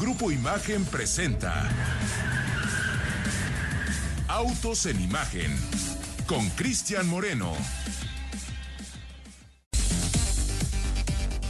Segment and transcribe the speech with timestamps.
[0.00, 1.70] Grupo Imagen presenta
[4.26, 5.56] Autos en Imagen
[6.26, 7.52] con Cristian Moreno.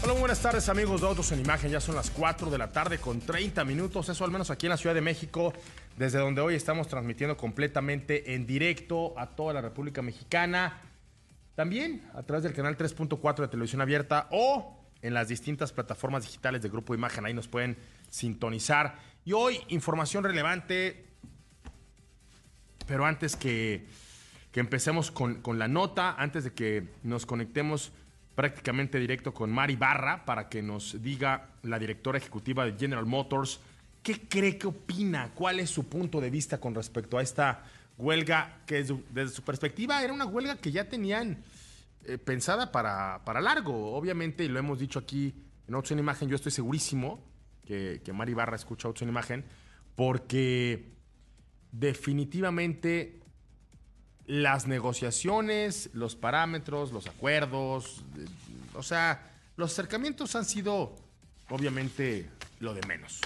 [0.03, 1.71] Hola, buenas tardes amigos de Autos en Imagen.
[1.71, 4.71] Ya son las 4 de la tarde con 30 minutos, eso al menos aquí en
[4.71, 5.55] la Ciudad de México,
[5.97, 10.83] desde donde hoy estamos transmitiendo completamente en directo a toda la República Mexicana.
[11.55, 16.63] También a través del canal 3.4 de televisión abierta o en las distintas plataformas digitales
[16.63, 17.27] de Grupo Imagen.
[17.27, 17.77] Ahí nos pueden
[18.15, 18.97] sintonizar.
[19.25, 21.05] Y hoy, información relevante.
[22.87, 23.87] Pero antes que,
[24.53, 27.91] que empecemos con, con la nota, antes de que nos conectemos
[28.37, 33.61] prácticamente directo con Mari Barra para que nos diga la directora ejecutiva de General Motors
[34.03, 37.65] qué cree, qué opina, cuál es su punto de vista con respecto a esta
[37.97, 41.43] huelga que desde su perspectiva era una huelga que ya tenían
[42.05, 45.33] eh, pensada para, para, largo, obviamente, y lo hemos dicho aquí
[45.67, 47.34] en en Imagen, yo estoy segurísimo
[47.67, 49.45] que, que Mari Barra escucha Autos en Imagen,
[49.97, 50.93] porque
[51.73, 53.21] definitivamente
[54.27, 58.27] las negociaciones, los parámetros, los acuerdos, eh,
[58.75, 60.97] o sea, los acercamientos han sido
[61.51, 62.29] obviamente
[62.61, 63.21] lo de menos.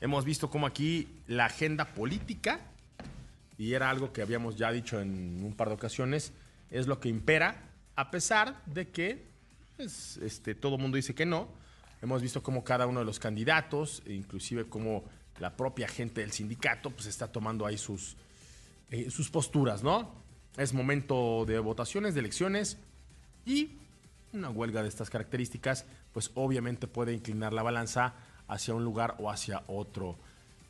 [0.00, 2.60] Hemos visto como aquí la agenda política,
[3.58, 6.32] y era algo que habíamos ya dicho en un par de ocasiones,
[6.70, 7.62] es lo que impera,
[7.96, 9.26] a pesar de que
[9.76, 11.48] pues, este, todo el mundo dice que no.
[12.02, 15.04] Hemos visto como cada uno de los candidatos, e inclusive como
[15.38, 18.16] la propia gente del sindicato, pues está tomando ahí sus,
[18.90, 20.12] eh, sus posturas, ¿no?
[20.56, 22.78] Es momento de votaciones, de elecciones
[23.44, 23.78] y
[24.32, 28.14] una huelga de estas características, pues obviamente puede inclinar la balanza
[28.48, 30.18] hacia un lugar o hacia otro.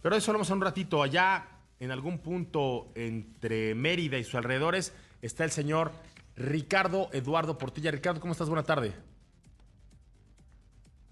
[0.03, 1.03] Pero eso lo vamos a un ratito.
[1.03, 1.47] Allá,
[1.79, 4.93] en algún punto entre Mérida y sus alrededores,
[5.23, 5.93] está el señor
[6.37, 7.91] Ricardo Eduardo Portilla.
[7.91, 8.49] Ricardo, ¿cómo estás?
[8.49, 8.95] Buena tarde.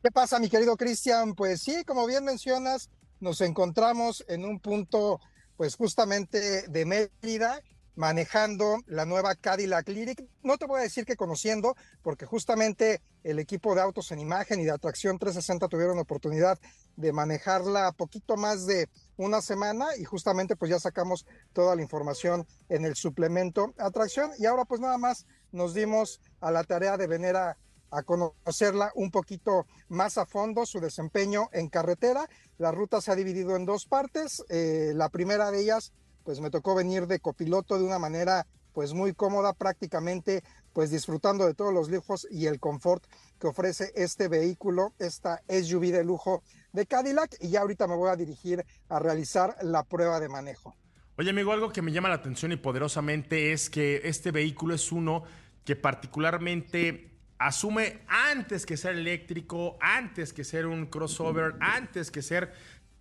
[0.00, 1.34] ¿Qué pasa, mi querido Cristian?
[1.34, 5.18] Pues sí, como bien mencionas, nos encontramos en un punto,
[5.56, 7.60] pues justamente de Mérida,
[7.96, 10.24] manejando la nueva Cadillac Lyric.
[10.44, 14.60] No te voy a decir que conociendo, porque justamente el equipo de autos en imagen
[14.60, 16.60] y de atracción 360 tuvieron oportunidad
[16.94, 22.46] de manejarla poquito más de una semana y justamente pues ya sacamos toda la información
[22.68, 27.08] en el suplemento atracción y ahora pues nada más nos dimos a la tarea de
[27.08, 27.56] venir a,
[27.90, 32.28] a conocerla un poquito más a fondo, su desempeño en carretera.
[32.58, 34.44] La ruta se ha dividido en dos partes.
[34.48, 35.92] Eh, la primera de ellas
[36.24, 41.46] pues me tocó venir de copiloto de una manera pues muy cómoda, prácticamente pues disfrutando
[41.46, 43.02] de todos los lujos y el confort
[43.40, 48.10] que ofrece este vehículo, esta SUV de lujo de Cadillac y ya ahorita me voy
[48.10, 50.76] a dirigir a realizar la prueba de manejo.
[51.16, 54.92] Oye amigo, algo que me llama la atención y poderosamente es que este vehículo es
[54.92, 55.24] uno
[55.64, 57.07] que particularmente
[57.38, 62.52] asume antes que ser eléctrico, antes que ser un crossover, antes que ser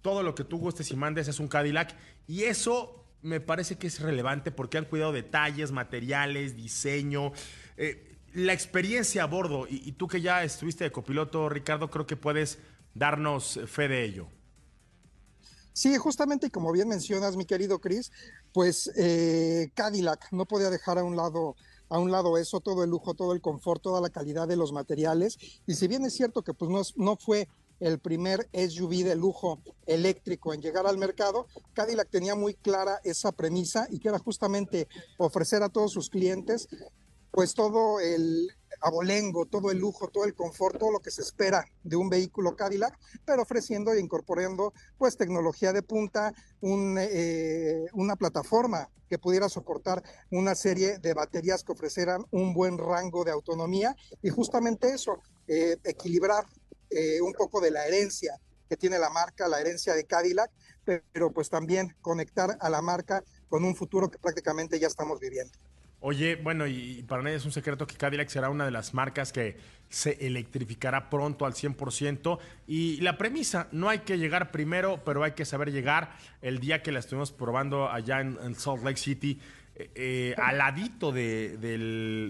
[0.01, 1.95] todo lo que tú gustes y mandes es un Cadillac
[2.27, 7.33] y eso me parece que es relevante porque han cuidado detalles, materiales, diseño,
[7.75, 9.67] eh, la experiencia a bordo.
[9.67, 12.59] Y, y, tú que ya estuviste de copiloto, Ricardo, creo que puedes
[12.93, 14.27] darnos fe de ello.
[15.77, 18.11] Sí, justamente como bien mencionas, mi querido Chris,
[18.51, 21.55] pues eh, Cadillac no podía dejar a un lado
[21.89, 24.71] a un lado eso, todo el lujo, todo el confort, toda la calidad de los
[24.71, 25.37] materiales.
[25.65, 27.47] Y si bien es cierto que pues no, no fue
[27.79, 33.31] el primer SUV de lujo eléctrico en llegar al mercado, Cadillac tenía muy clara esa
[33.31, 34.87] premisa y que era justamente
[35.17, 36.67] ofrecer a todos sus clientes
[37.31, 38.49] pues todo el
[38.81, 42.55] abolengo, todo el lujo, todo el confort, todo lo que se espera de un vehículo
[42.55, 49.49] Cadillac, pero ofreciendo e incorporando pues tecnología de punta, un, eh, una plataforma que pudiera
[49.49, 55.21] soportar una serie de baterías que ofrecieran un buen rango de autonomía y justamente eso,
[55.47, 56.45] eh, equilibrar
[56.89, 58.39] eh, un poco de la herencia
[58.69, 60.51] que tiene la marca, la herencia de Cadillac,
[60.83, 65.57] pero pues también conectar a la marca con un futuro que prácticamente ya estamos viviendo.
[66.09, 69.34] Oye, bueno, y para nadie es un secreto que Cadillac será una de las marcas
[69.34, 69.57] que
[69.90, 72.40] se electrificará pronto al 100%.
[72.66, 76.16] Y la premisa, no hay que llegar primero, pero hay que saber llegar.
[76.41, 79.41] El día que la estuvimos probando allá en, Salt Lake City,
[79.76, 81.58] eh, eh, al ladito de,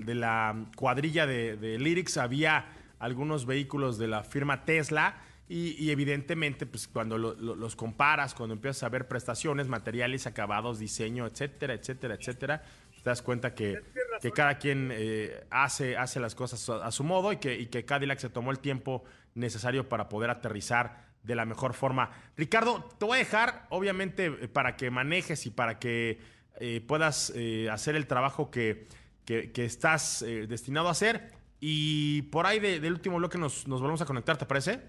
[0.08, 2.66] la cuadrilla de, de Lyrics había
[2.98, 5.18] algunos vehículos de la firma Tesla.
[5.50, 10.78] Y, evidentemente, pues cuando lo, lo, los comparas, cuando empiezas a ver prestaciones, materiales, acabados,
[10.78, 12.64] diseño, etcétera, etcétera, etcétera,
[13.08, 13.82] te das cuenta que,
[14.20, 17.68] que cada quien eh, hace, hace las cosas a, a su modo y que, y
[17.68, 22.12] que, Cadillac se tomó el tiempo necesario para poder aterrizar de la mejor forma.
[22.36, 26.20] Ricardo, te voy a dejar, obviamente, para que manejes y para que
[26.60, 28.90] eh, puedas eh, hacer el trabajo que,
[29.24, 31.32] que, que estás eh, destinado a hacer.
[31.62, 34.82] Y por ahí de, del último bloque nos, nos volvemos a conectar, ¿te parece?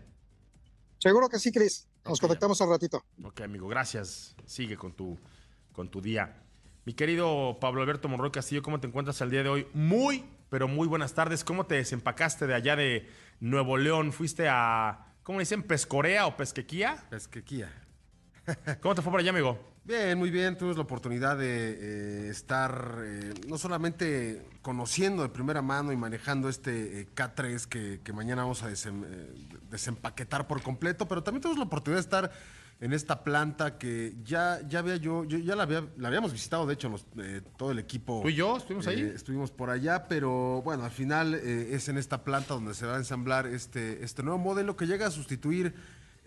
[0.99, 1.87] Seguro que sí, Cris.
[2.05, 3.05] Nos conectamos al ratito.
[3.23, 4.35] Ok, amigo, gracias.
[4.44, 5.17] Sigue con tu,
[5.73, 6.48] con tu día.
[6.88, 9.67] Mi querido Pablo Alberto Monroy Castillo, ¿cómo te encuentras al día de hoy?
[9.75, 11.44] Muy, pero muy buenas tardes.
[11.44, 13.06] ¿Cómo te desempacaste de allá de
[13.40, 14.11] Nuevo León?
[14.11, 15.62] ¿Fuiste a, ¿cómo dicen?
[15.62, 17.05] ¿Pescorea o Pesquequía?
[17.11, 17.70] Pesquequía.
[18.81, 19.58] ¿Cómo te fue por allá, amigo?
[19.85, 20.56] Bien, muy bien.
[20.56, 26.49] Tuvimos la oportunidad de eh, estar eh, no solamente conociendo de primera mano y manejando
[26.49, 29.05] este eh, K3 que, que, mañana vamos a desem,
[29.69, 32.32] desempaquetar por completo, pero también tuvimos la oportunidad de estar
[32.81, 36.67] en esta planta que ya, ya había yo, yo ya la, había, la habíamos visitado,
[36.67, 37.07] de hecho, los,
[37.57, 38.21] todo el equipo.
[38.23, 39.01] ¿Tú y yo estuvimos ahí?
[39.01, 42.99] estuvimos por allá, pero bueno, al final es en esta planta donde se va a
[42.99, 45.75] ensamblar este, este nuevo modelo que llega a sustituir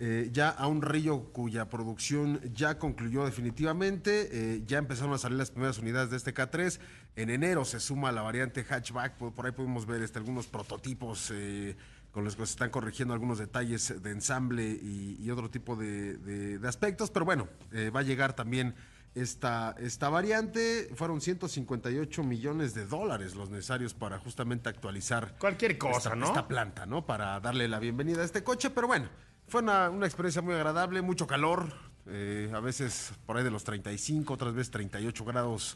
[0.04, 4.30] eh, ya a un río cuya producción ya concluyó definitivamente.
[4.32, 6.80] Eh, ya empezaron a salir las primeras unidades de este K3.
[7.18, 9.14] En enero se suma la variante hatchback.
[9.18, 11.76] Por, ahí podemos ver este, algunos prototipos eh,
[12.12, 17.12] con los que se están corrigiendo algunos detalles de ensamble y, otro tipo de, aspectos.
[17.12, 17.48] Pero bueno,
[17.96, 18.76] va a llegar también
[19.16, 20.90] esta, esta variante.
[20.96, 25.36] Fueron 158 millones de dólares los necesarios para justamente actualizar.
[25.40, 26.28] Cualquier cosa, ¿no?
[26.28, 27.06] Esta planta, ¿no?
[27.06, 28.70] Para darle la bienvenida a este coche.
[28.70, 29.08] Pero bueno.
[29.52, 31.74] Fue una, experiencia muy agradable, mucho calor,
[32.06, 35.76] eh, a veces por ahí de los 35, otras veces 38 grados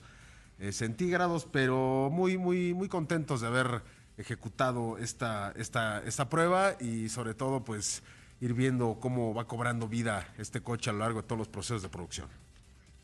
[0.60, 3.82] eh, centígrados, pero muy, muy, muy contentos de haber
[4.18, 8.04] ejecutado esta, esta, esta prueba y sobre todo pues
[8.42, 11.82] ir viendo cómo va cobrando vida este coche a lo largo de todos los procesos
[11.82, 12.28] de producción.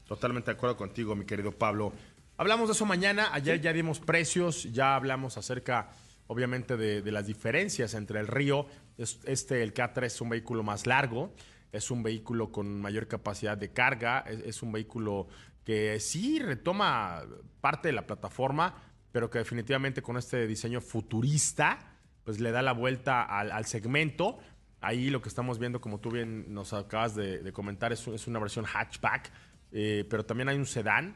[0.07, 1.93] Totalmente de acuerdo contigo, mi querido Pablo.
[2.37, 5.91] Hablamos de eso mañana, ayer ya dimos precios, ya hablamos acerca
[6.27, 8.65] obviamente de, las diferencias entre el Río.
[8.97, 11.33] Este, el K3 es un vehículo más largo,
[11.71, 15.27] es un vehículo con mayor capacidad de carga, es, un vehículo
[15.65, 17.23] que sí retoma
[17.59, 18.75] parte de la plataforma,
[19.11, 21.79] pero que definitivamente con este diseño futurista,
[22.23, 24.39] pues le da la vuelta al, segmento.
[24.79, 28.65] Ahí lo que estamos viendo, como tú bien nos acabas de, comentar, es, una versión
[28.65, 29.31] hatchback,
[29.71, 31.15] eh, pero también hay un sedán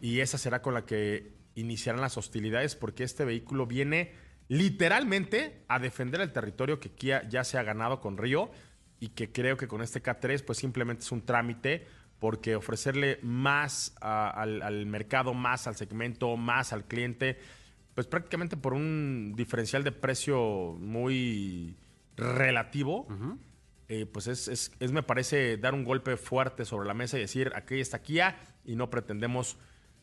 [0.00, 4.12] y esa será con la que iniciarán las hostilidades porque este vehículo viene
[4.48, 8.50] literalmente a defender el territorio que Kia ya se ha ganado con Río
[9.00, 11.86] y que creo que con este K3 pues simplemente es un trámite
[12.22, 17.36] porque ofrecerle más al, mercado, más al segmento, más al cliente,
[17.96, 21.74] pues prácticamente por un diferencial de precio muy
[22.16, 23.08] relativo,
[23.88, 24.46] eh, pues es,
[24.78, 28.38] es, me parece, dar un golpe fuerte sobre la mesa y decir, aquí está Kia
[28.64, 29.56] y no pretendemos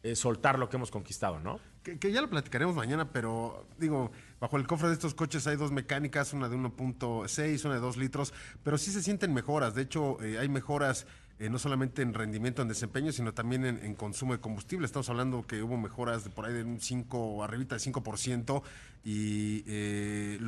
[0.04, 1.62] eh, soltar lo que hemos conquistado, ¿no?
[1.83, 4.12] Que, ya lo platicaremos mañana, pero digo,
[4.42, 7.95] bajo el cofre de estos coches hay dos mecánicas, una de 1.6, una de 2
[7.95, 9.74] litros, pero sí se sienten mejoras.
[9.74, 11.07] De hecho, eh, hay mejoras
[11.39, 14.86] eh, no solamente en rendimiento, en desempeño, sino también en, consumo de combustible.
[14.86, 18.62] Estamos hablando que hubo mejoras de por ahí de un 5, arribita de 5%,
[19.03, 19.63] y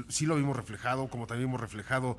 [0.09, 2.17] sí lo vimos reflejado, como también vimos reflejado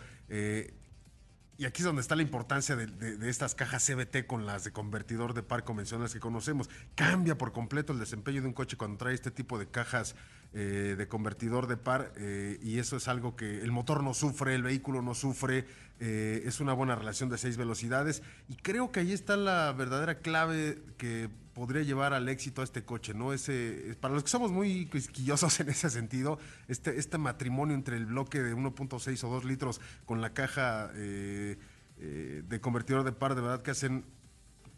[1.59, 5.35] y aquí es donde está la importancia de, estas cajas CBT con las de convertidor
[5.35, 6.69] de par convencionales que conocemos.
[6.95, 10.17] Cambia por completo el desempeño de un coche cuando trae este tipo de cajas
[10.55, 14.55] eh, de convertidor de par eh, y eso es algo que el motor no sufre,
[14.55, 15.67] el vehículo no sufre,
[16.01, 20.19] eh, es una buena relación de seis velocidades y creo que ahí está la verdadera
[20.19, 23.33] clave que podría llevar al éxito a este coche, ¿no?
[23.33, 26.39] Ese, para los que somos muy quisquillosos en ese sentido,
[26.69, 31.59] este, este matrimonio entre el bloque de 1.6 o 2 litros con la caja eh,
[31.99, 34.05] eh, de convertidor de par, de verdad que hacen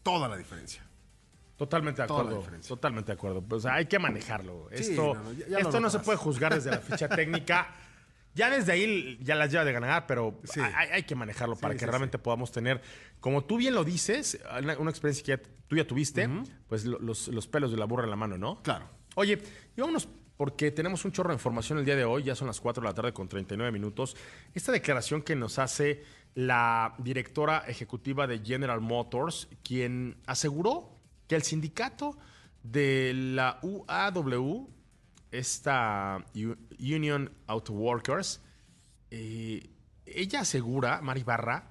[0.02, 0.84] toda la diferencia.
[1.56, 2.44] Totalmente de acuerdo.
[2.66, 3.40] Totalmente de acuerdo.
[3.40, 4.68] Pues hay que manejarlo.
[4.70, 7.68] esto no, esto no se puede juzgar desde la ficha técnica.
[8.34, 10.40] Ya desde ahí ya las lleva de ganar, pero
[10.92, 12.82] hay, que manejarlo para que realmente podamos tener,
[13.20, 16.28] como tú bien lo dices, una, experiencia que tú ya tuviste,
[16.68, 18.60] pues los, pelos de la burra en la mano, ¿no?
[18.62, 18.88] Claro.
[19.14, 19.38] Oye,
[19.76, 22.60] y vámonos porque tenemos un chorro de información el día de hoy, ya son las
[22.60, 24.16] 4 de la tarde con 39 minutos.
[24.52, 26.02] Esta declaración que nos hace
[26.34, 30.98] la directora ejecutiva de General Motors, quien aseguró
[31.28, 32.18] que el sindicato
[32.64, 34.73] de la UAW
[35.38, 36.24] esta
[36.78, 38.40] Union Auto Workers,
[39.10, 39.68] eh,
[40.06, 41.70] ella asegura, Mari Barra,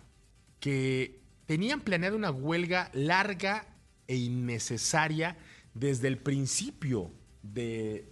[0.59, 3.67] que tenían planeado una huelga larga
[4.07, 5.37] e innecesaria
[5.73, 8.07] desde el principio de,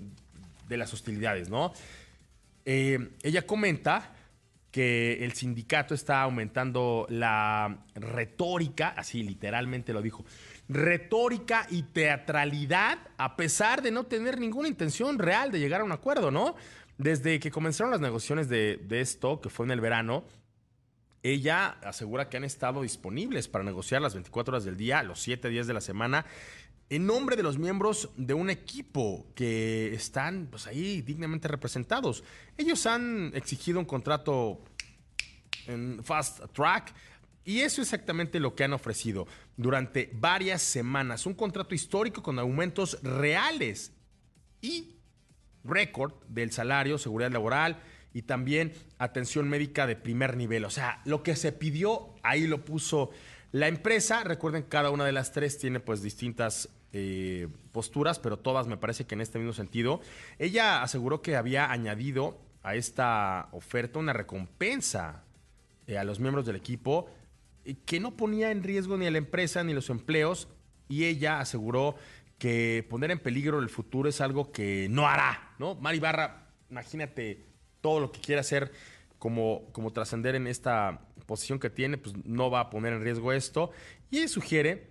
[0.70, 1.74] las hostilidades, ¿no?
[2.66, 4.14] Eh, ella comenta
[4.72, 10.26] que el sindicato está aumentando la retórica, así literalmente lo dijo,
[10.72, 15.92] retórica y teatralidad, a pesar de no tener ninguna intención real de llegar a un
[15.92, 16.56] acuerdo, ¿no?
[16.98, 20.24] Desde que comenzaron las negociaciones de, esto, que fue en el verano,
[21.24, 25.50] ella asegura que han estado disponibles para negociar las 24 horas del día, los 7
[25.50, 26.26] días de la semana,
[26.90, 32.24] en nombre de los miembros de un equipo que están pues, ahí dignamente representados.
[32.58, 34.62] Ellos han exigido un contrato
[35.68, 36.94] en Fast Track.
[37.44, 41.26] Y eso es exactamente lo que han ofrecido durante varias semanas.
[41.26, 43.94] Un contrato histórico con aumentos reales
[44.62, 44.96] y
[45.64, 47.82] récord del salario, seguridad laboral
[48.14, 50.66] y también atención médica de primer nivel.
[50.66, 53.12] O sea, lo que se pidió, ahí lo puso
[53.52, 54.24] la empresa.
[54.24, 59.06] Recuerden, cada una de las tres tiene pues distintas eh, posturas, pero todas me parece
[59.06, 60.02] que en este mismo sentido.
[60.40, 65.24] Ella aseguró que había añadido a esta oferta una recompensa
[65.88, 67.10] eh, a los miembros del equipo
[67.86, 70.48] que no ponía en riesgo ni a la empresa ni los empleos
[70.90, 71.96] y ella aseguró
[72.38, 75.76] que poner en peligro el futuro es algo que no hará, ¿no?
[75.76, 77.46] Mari Barra, imagínate
[77.82, 78.72] todo lo que quiere hacer
[79.20, 83.32] como, como trascender en esta posición que tiene, pues no va a poner en riesgo
[83.32, 83.72] esto.
[84.10, 84.90] Y ella sugiere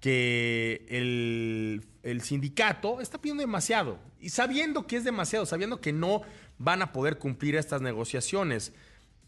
[0.00, 6.22] que el, el sindicato está pidiendo demasiado y sabiendo que es demasiado, sabiendo que no
[6.56, 8.72] van a poder cumplir estas negociaciones.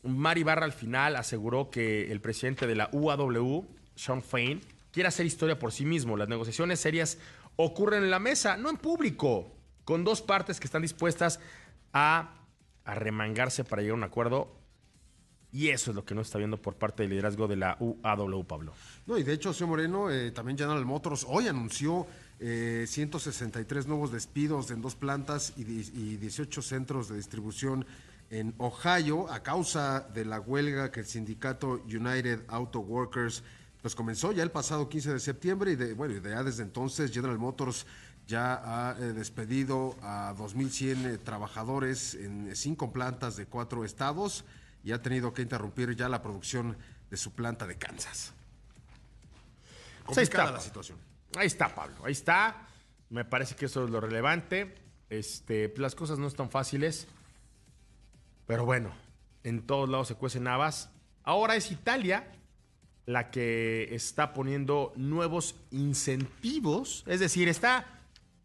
[0.03, 4.61] Mari Barra al final aseguró que el presidente de la UAW, Sean Fain,
[4.93, 6.17] quiere hacer historia por sí mismo.
[6.17, 7.19] Las negociaciones serias
[7.57, 9.53] ocurren en la mesa, no en público,
[9.85, 11.41] con dos partes que están dispuestas
[11.93, 12.37] a,
[12.85, 14.57] remangarse para llegar a un acuerdo.
[15.53, 18.45] Y eso es lo que no está viendo por parte del liderazgo de la UAW,
[18.45, 18.73] Pablo.
[19.07, 22.07] No, y de hecho, señor Moreno, eh, también General Motors hoy anunció
[22.39, 27.85] 163 eh, nuevos despidos en dos plantas y, y 18 centros de distribución
[28.31, 33.43] en Ohio a causa de la huelga que el sindicato United Auto Workers
[33.83, 37.39] pues comenzó ya el pasado 15 de septiembre y de, bueno, ya desde entonces General
[37.39, 37.87] Motors
[38.27, 44.45] ya ha eh, despedido a 2.100 eh, trabajadores en cinco plantas de cuatro estados
[44.85, 46.77] y ha tenido que interrumpir ya la producción
[47.11, 48.33] de su planta de Kansas.
[50.05, 50.99] Pues ahí está la situación.
[51.37, 51.97] Ahí está, Pablo.
[52.05, 52.67] Ahí está.
[53.09, 54.75] Me parece que eso es lo relevante.
[55.09, 57.09] Este, las cosas no están fáciles.
[58.51, 58.91] Pero bueno,
[59.45, 60.91] en todos lados se cuecen habas.
[61.23, 62.33] Ahora es Italia
[63.07, 68.01] la que está poniendo nuevos incentivos, es decir, está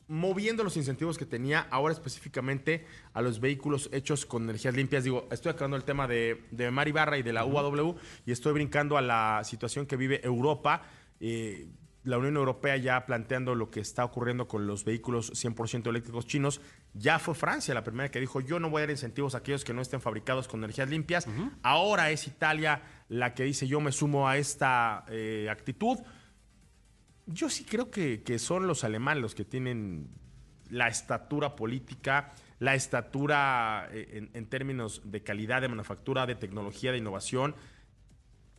[0.07, 5.05] moviendo los incentivos que tenía ahora específicamente a los vehículos hechos con energías limpias.
[5.05, 7.95] Digo, estoy acabando el tema de, de Mari Barra y de la UAW
[8.27, 10.83] y estoy brincando a la situación que vive Europa.
[11.19, 11.67] Eh,
[12.03, 16.61] la Unión Europea ya planteando lo que está ocurriendo con los vehículos 100% eléctricos chinos.
[16.97, 19.65] Ya fue Francia la primera que dijo, yo no voy a dar incentivos a aquellos
[19.65, 21.27] que no estén fabricados con energías limpias.
[21.61, 25.99] Ahora es Italia la que dice, yo me sumo a esta eh, actitud.
[27.25, 30.07] Yo sí creo que, son los alemanes los que tienen
[30.69, 36.93] la estatura política, la estatura eh, en, en términos de calidad de manufactura, de tecnología,
[36.93, 37.55] de innovación.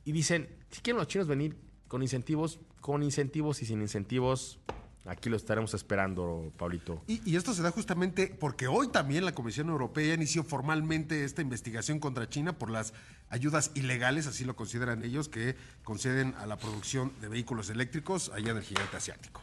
[0.04, 1.56] Y dicen, si quieren los chinos venir
[1.88, 4.60] con incentivos, con incentivos y sin incentivos,
[5.06, 7.02] Aquí lo estaremos esperando, Pablito.
[7.06, 12.00] Y, esto se da justamente porque hoy también la Comisión Europea inició formalmente esta investigación
[12.00, 12.92] contra China por las
[13.28, 18.50] ayudas ilegales, así lo consideran ellos, que conceden a la producción de vehículos eléctricos allá
[18.50, 19.42] en el gigante asiático.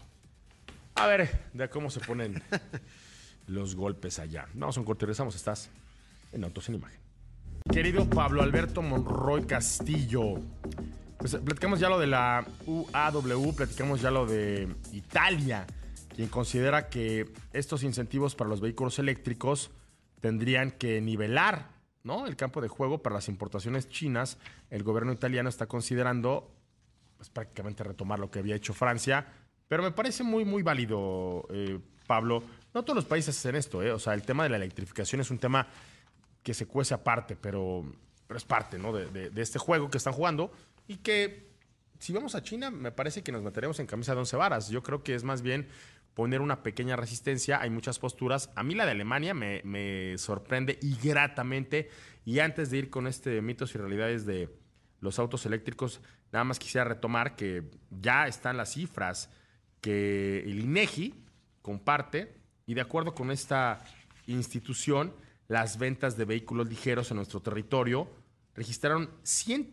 [0.95, 2.43] A ver, de cómo se ponen
[3.47, 4.47] los golpes allá.
[4.53, 5.35] Vamos a un corte regresamos.
[5.35, 5.69] Estás
[6.33, 6.99] en Autos en Imagen.
[7.71, 10.35] Querido Pablo Alberto Monroy Castillo,
[11.23, 15.65] pues platicamos ya lo de la UAW, platicamos ya lo de Italia,
[16.13, 19.71] quien considera que estos incentivos para los vehículos eléctricos
[20.19, 21.69] tendrían que nivelar
[22.03, 22.27] ¿no?
[22.27, 24.37] el campo de juego para las importaciones chinas.
[24.69, 26.51] El gobierno italiano está considerando
[27.15, 29.25] pues, prácticamente retomar lo que había hecho Francia,
[29.69, 32.43] pero me parece muy, muy válido, eh, Pablo.
[32.73, 33.93] No todos los países hacen esto, ¿eh?
[33.93, 35.69] o sea, el tema de la electrificación es un tema
[36.43, 37.85] que se cuece aparte, pero,
[38.35, 38.91] es parte ¿no?
[38.91, 40.51] de este juego que están jugando
[40.87, 41.53] y que
[41.99, 44.69] si vamos a China, me parece que nos meteremos en camisa de once varas.
[44.69, 45.67] Yo creo que es más bien
[46.13, 47.61] poner una pequeña resistencia.
[47.61, 48.49] Hay muchas posturas.
[48.55, 51.89] A mí la de Alemania me, sorprende y gratamente.
[52.25, 54.49] Y antes de ir con este mitos y realidades de
[54.99, 59.29] los autos eléctricos, nada más quisiera retomar que ya están las cifras
[59.81, 61.13] que el INEGI
[61.61, 62.35] comparte
[62.65, 63.83] y de acuerdo con esta
[64.27, 65.13] institución,
[65.47, 68.09] las ventas de vehículos ligeros en nuestro territorio
[68.55, 69.71] registraron 100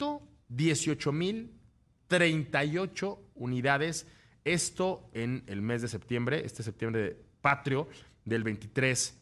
[0.50, 4.06] 18.038 unidades.
[4.44, 7.88] Esto en el mes de septiembre, este septiembre patrio
[8.24, 9.18] del 23,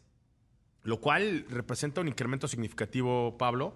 [0.83, 3.73] lo cual representa un incremento significativo, Pablo,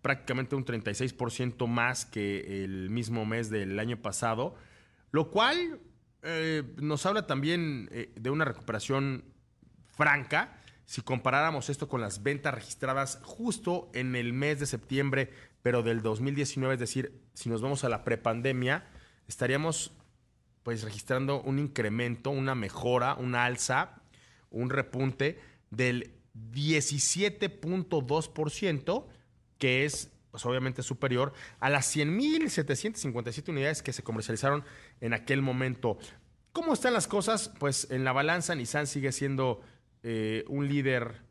[0.00, 4.54] prácticamente un 36% más que el mismo mes del año pasado,
[5.10, 5.80] lo cual
[6.22, 9.24] eh, nos habla también eh, de una recuperación
[9.96, 10.60] franca.
[10.84, 15.30] Si comparáramos esto con las ventas registradas justo en el mes de septiembre
[15.66, 18.86] pero del 2019, es decir, si nos vamos a la prepandemia,
[19.26, 19.90] estaríamos
[20.62, 24.00] pues registrando un incremento, una mejora, una alza,
[24.50, 26.12] un repunte del
[26.52, 29.06] 17.2%,
[29.58, 34.62] que es pues, obviamente superior a las 100.757 unidades que se comercializaron
[35.00, 35.98] en aquel momento.
[36.52, 37.50] ¿Cómo están las cosas?
[37.58, 39.62] Pues en la balanza Nissan sigue siendo
[40.04, 41.22] eh, un líder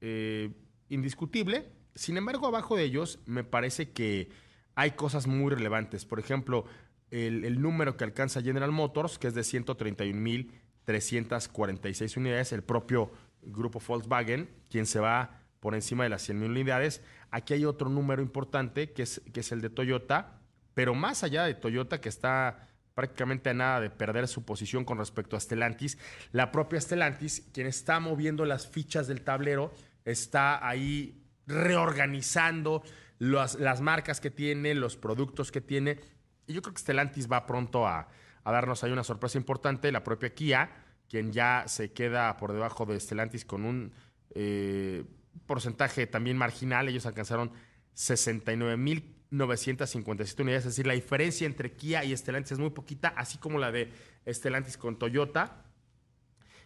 [0.00, 0.50] eh,
[0.88, 1.75] indiscutible.
[1.96, 4.28] Sin embargo, abajo de ellos me parece que
[4.74, 6.04] hay cosas muy relevantes.
[6.04, 6.66] Por ejemplo,
[7.10, 13.10] el, número que alcanza General Motors, que es de 131.346 unidades, el propio
[13.42, 17.02] grupo Volkswagen, quien se va por encima de las 100.000 unidades.
[17.30, 20.42] Aquí hay otro número importante, que es, que es el de Toyota,
[20.74, 24.98] pero más allá de Toyota, que está prácticamente a nada de perder su posición con
[24.98, 25.96] respecto a Stellantis.
[26.32, 29.72] La propia Stellantis, quien está moviendo las fichas del tablero,
[30.04, 32.82] está ahí reorganizando
[33.18, 36.00] las, marcas que tiene, los productos que tiene.
[36.46, 38.08] Y yo creo que Stellantis va pronto a,
[38.44, 39.90] darnos ahí una sorpresa importante.
[39.92, 40.70] La propia Kia,
[41.08, 43.92] quien ya se queda por debajo de Stellantis con un
[44.34, 45.04] eh,
[45.46, 46.88] porcentaje también marginal.
[46.88, 47.52] Ellos alcanzaron
[47.94, 53.08] 69 mil 957 unidades, es decir, la diferencia entre Kia y Stellantis es muy poquita,
[53.08, 53.92] así como la de
[54.26, 55.64] Stellantis con Toyota.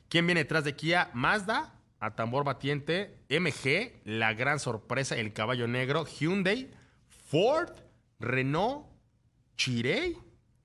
[0.09, 1.11] ¿Quién viene detrás de Kia?
[1.15, 6.71] Mazda, a tambor batiente, MG, la gran sorpresa, el caballo negro, Hyundai,
[7.07, 7.71] Ford,
[8.19, 8.87] Renault,
[9.57, 10.17] Chirey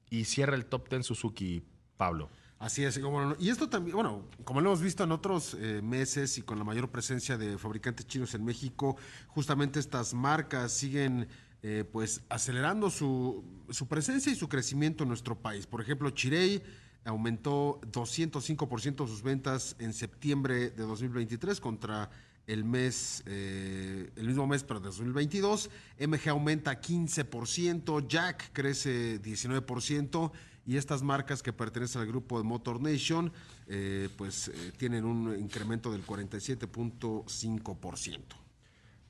[0.09, 1.61] y cierra el top 10 Suzuki,
[1.97, 2.29] Pablo.
[2.57, 6.37] Así es, como, y esto también, bueno, como lo hemos visto en otros eh, meses
[6.37, 8.95] y con la mayor presencia de fabricantes chinos en México,
[9.27, 11.27] justamente estas marcas siguen
[11.63, 15.67] eh, pues acelerando su, su, presencia y su crecimiento en nuestro país.
[15.67, 16.63] Por ejemplo, Chirey
[17.05, 22.09] aumentó 205% sus ventas en septiembre de 2023 contra
[22.47, 25.69] el mes, eh, el mismo mes, pero de 2022.
[25.99, 30.31] MG aumenta 15%, Jack crece 19%
[30.65, 33.31] y estas marcas que pertenecen al grupo de Motor Nation,
[33.67, 38.19] eh, pues eh, tienen un incremento del 47.5%.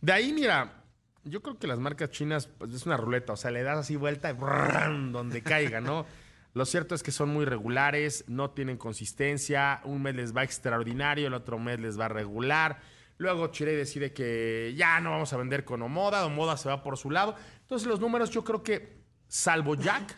[0.02, 0.84] De ahí, mira,
[1.24, 3.96] yo creo que las marcas chinas pues, es una ruleta, o sea, le das así
[3.96, 6.06] vuelta y brrr, donde caiga, ¿no?
[6.56, 11.28] Lo cierto es que son muy regulares, no tienen consistencia, un mes les va extraordinario,
[11.28, 12.80] el otro mes les va regular.
[13.18, 16.98] Luego Chirey decide que ya no vamos a vender con Omoda, Omoda se va por
[16.98, 17.36] su lado.
[17.62, 20.18] Entonces los números yo creo que, salvo Jack,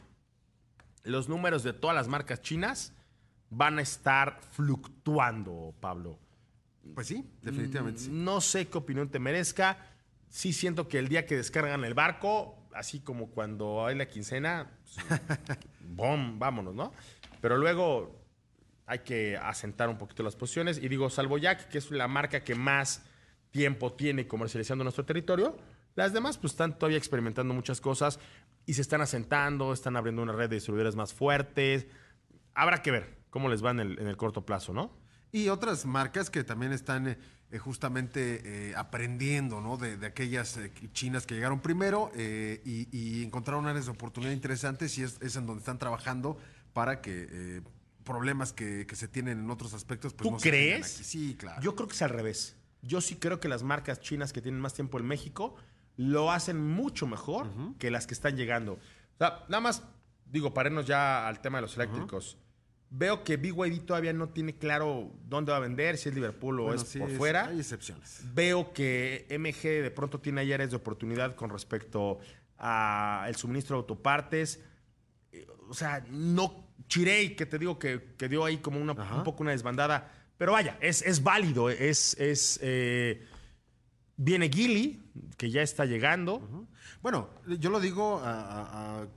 [1.04, 2.94] los números de todas las marcas chinas
[3.50, 6.20] van a estar fluctuando, Pablo.
[6.94, 8.02] Pues sí, definitivamente.
[8.02, 8.10] Sí.
[8.12, 9.78] No sé qué opinión te merezca
[10.30, 14.72] sí siento que el día que descargan el barco, así como cuando hay la quincena,
[15.82, 16.40] ¡bom!
[16.40, 16.94] Vámonos, ¿no?
[17.42, 18.28] Pero luego
[18.86, 20.78] hay que asentar un poquito las posiciones.
[20.78, 23.04] Y digo, salvo Jack, que es la marca que más
[23.52, 25.58] tiempo tiene comercializando nuestro territorio,
[25.96, 28.20] las demás pues están todavía experimentando muchas cosas
[28.66, 31.88] y se están asentando, están abriendo una red de distribuidores más fuertes.
[32.54, 34.92] Habrá que ver cómo les va en el, en el corto plazo, ¿no?
[35.32, 37.18] Y otras marcas que también están
[37.50, 39.78] eh, justamente eh, aprendiendo ¿no?
[39.78, 44.98] de, de aquellas eh, chinas que llegaron primero y, y, encontraron áreas de oportunidad interesantes
[44.98, 46.38] y es, es en donde están trabajando
[46.74, 47.62] para que
[48.04, 50.88] problemas que, que, se tienen en otros aspectos pues ¿Tú no crees?
[50.88, 51.04] se aquí.
[51.06, 51.62] Sí, claro.
[51.62, 52.58] Yo creo que es al revés.
[52.82, 55.56] Yo sí creo que las marcas chinas que tienen más tiempo en México
[55.96, 57.78] lo hacen mucho mejor uh -huh.
[57.78, 58.74] que las que están llegando.
[58.74, 59.84] O sea, nada más,
[60.26, 62.34] digo, paremos ya al tema de los eléctricos.
[62.34, 62.47] Uh -huh.
[62.90, 66.64] Veo que BYD todavía no tiene claro dónde va a vender, si es Liverpool o
[66.64, 67.48] bueno, es sí, por fuera.
[67.48, 68.22] Hay excepciones.
[68.34, 72.20] Veo que MG de pronto tiene ahí áreas de oportunidad con respecto
[72.58, 74.64] al suministro de autopartes.
[75.70, 79.44] O sea, no Chirey, que te digo que, que dio ahí como una, un poco
[79.44, 80.10] una desbandada.
[80.38, 82.16] Pero vaya, es, es válido, es...
[82.20, 83.26] es eh,
[84.18, 85.04] viene Gilly,
[85.38, 86.68] que ya está llegando.
[87.02, 89.08] Bueno, yo lo digo a, a, a,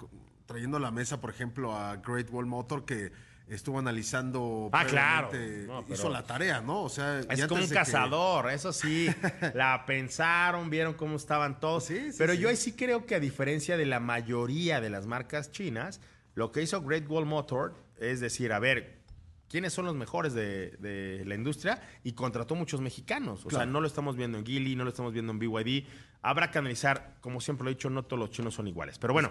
[0.47, 3.11] trayendo a la mesa, por ejemplo, a Great Wall Motor, que
[3.55, 4.71] estuvo analizando.
[4.73, 5.31] Ah, claro.
[5.67, 6.83] No, hizo la tarea, ¿no?
[6.83, 8.55] O sea, es como un cazador, que...
[8.55, 9.09] eso sí.
[9.55, 11.85] la pensaron, vieron cómo estaban todos.
[11.85, 12.39] Sí, sí, pero sí.
[12.39, 16.01] yo ahí sí creo que, a diferencia de la mayoría de las marcas chinas,
[16.35, 19.01] lo que hizo Great Wall Motor es decir, a ver,
[19.49, 23.45] quiénes son los mejores de, de, la industria y contrató muchos mexicanos.
[23.45, 23.65] O claro.
[23.65, 25.85] sea, no lo estamos viendo en Gili, no lo estamos viendo en BYD.
[26.23, 28.99] Habrá que analizar, como siempre lo he dicho, no todos los chinos son iguales.
[28.99, 29.29] Pero bueno,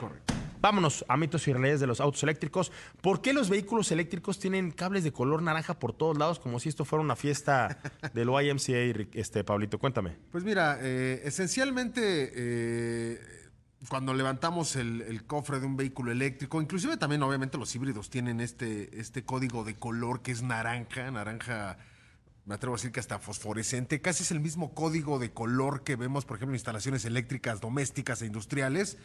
[0.60, 2.72] vámonos a mitos y realidades de los autos eléctricos.
[3.02, 6.70] ¿Por qué los vehículos eléctricos tienen cables de color naranja por todos lados, como si
[6.70, 7.80] esto fuera una fiesta
[8.14, 9.80] del YMCA, este, Pablito?
[9.80, 10.18] Cuéntame.
[10.32, 12.32] Pues mira, eh, esencialmente...
[12.34, 13.40] Eh
[13.88, 18.42] cuando levantamos el, el, cofre de un vehículo eléctrico, inclusive también obviamente los híbridos tienen
[18.42, 21.78] este, este código de color que es naranja, naranja,
[22.46, 25.96] me atrevo a decir que hasta fosforescente, casi es el mismo código de color que
[25.96, 28.98] vemos, por ejemplo, en instalaciones eléctricas domésticas e industriales.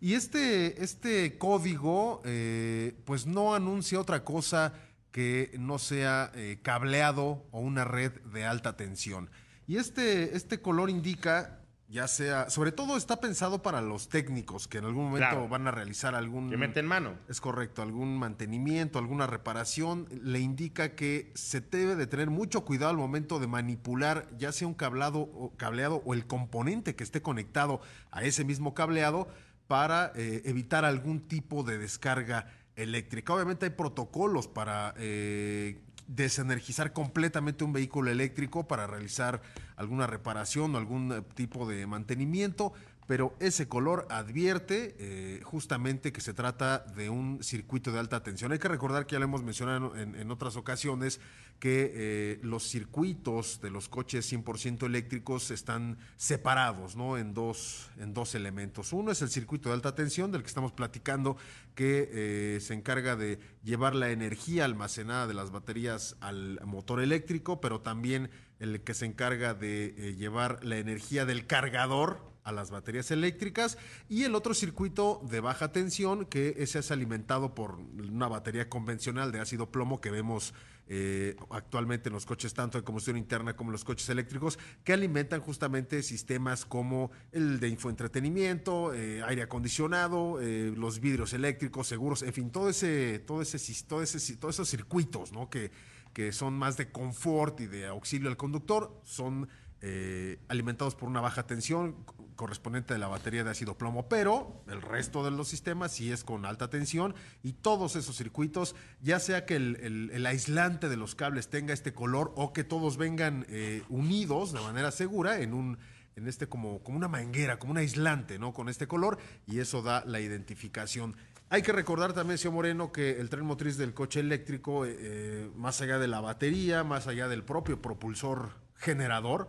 [0.00, 4.74] Y este, este código, eh, pues no anuncia otra cosa
[5.10, 9.30] que no sea eh, cableado o una red de alta tensión.
[9.66, 11.58] Y este, este color indica
[11.90, 15.48] ya sea, sobre todo está pensado para los técnicos que en algún momento Claro.
[15.48, 16.50] van a realizar algún...
[16.50, 17.14] Que meten mano.
[17.28, 22.90] Es correcto, algún mantenimiento, alguna reparación, le indica que se debe de tener mucho cuidado
[22.90, 27.22] al momento de manipular ya sea un cablado o cableado o el componente que esté
[27.22, 27.80] conectado
[28.10, 29.28] a ese mismo cableado
[29.68, 33.34] para eh, evitar algún tipo de descarga eléctrica.
[33.34, 35.78] Obviamente hay protocolos para eh,
[36.08, 39.42] desenergizar completamente un vehículo eléctrico para realizar
[39.76, 42.72] alguna reparación o algún eh, tipo de mantenimiento,
[43.08, 48.52] pero ese color advierte eh, justamente que se trata de un circuito de alta tensión.
[48.52, 51.18] Hay que recordar que ya lo hemos mencionado en, otras ocasiones
[51.58, 57.16] que eh, los circuitos de los coches 100% eléctricos están separados ¿no?
[57.16, 58.92] en, dos, en dos elementos.
[58.92, 61.38] Uno es el circuito de alta tensión del que estamos platicando,
[61.74, 67.58] que eh, se encarga de llevar la energía almacenada de las baterías al motor eléctrico,
[67.58, 68.28] pero también
[68.60, 74.24] el que se encarga de llevar la energía del cargador a las baterías eléctricas y
[74.24, 79.40] el otro circuito de baja tensión que ese es alimentado por una batería convencional de
[79.40, 80.54] ácido plomo que vemos
[80.90, 84.94] eh, actualmente en los coches tanto de combustión interna como en los coches eléctricos que
[84.94, 92.22] alimentan justamente sistemas como el de infoentretenimiento, eh, aire acondicionado, eh, los vidrios eléctricos, seguros,
[92.22, 95.30] en fin, todo ese, todo ese, todo ese, todos esos circuitos.
[95.50, 95.70] Que,
[96.14, 99.48] que son más de confort y de auxilio al conductor, son
[99.80, 104.62] eh, alimentados por una baja tensión co- correspondiente de la batería de ácido plomo, pero
[104.68, 109.18] el resto de los sistemas sí es con alta tensión y todos esos circuitos, ya
[109.18, 113.82] sea que el, aislante de los cables tenga este color o que todos vengan eh,
[113.88, 115.78] unidos de manera segura en un
[116.16, 118.52] en este como, como una manguera, como un aislante, ¿no?
[118.52, 121.16] Con este color y eso da la identificación.
[121.48, 125.80] Hay que recordar también, señor Moreno, que el tren motriz del coche eléctrico, eh, más
[125.80, 129.48] allá de la batería, más allá del propio propulsor generador,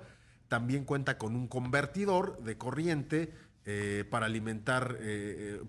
[0.49, 3.33] también cuenta con un convertidor de corriente
[3.65, 5.63] eh, para alimentar eh, eh,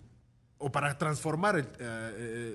[0.59, 1.73] o para transformar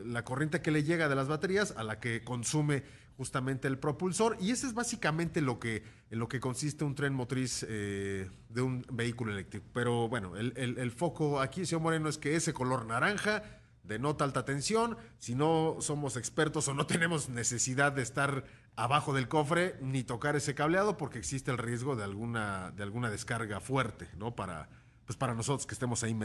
[0.06, 2.84] la corriente que le llega de las baterías a la que consume
[3.18, 4.38] justamente el propulsor.
[4.40, 8.30] Y eso es básicamente lo que, en lo que consiste un tren motriz de
[8.62, 9.66] un vehículo eléctrico.
[9.74, 13.42] Pero bueno, el, el- el foco aquí, señor Moreno, es que ese color naranja
[13.88, 14.98] denota alta tensión.
[15.18, 18.46] Si no somos expertos o no tenemos necesidad de estar
[18.76, 23.10] abajo del cofre ni tocar ese cableado porque existe el riesgo de alguna, de alguna
[23.10, 24.36] descarga fuerte, ¿no?
[24.36, 24.70] Para,
[25.06, 26.18] pues para nosotros que estemos ahí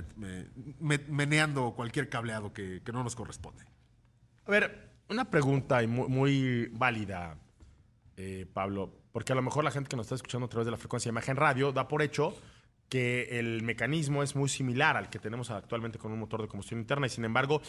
[0.80, 3.64] meneando cualquier cableado que, que no nos corresponde.
[4.46, 7.36] A ver, una pregunta muy válida,
[8.16, 10.70] eh, Pablo, porque a lo mejor la gente que nos está escuchando a través de
[10.70, 12.34] la frecuencia de imagen radio da por hecho
[12.90, 16.80] que el mecanismo es muy similar al que tenemos actualmente con un motor de combustión
[16.80, 17.62] interna y sin embargo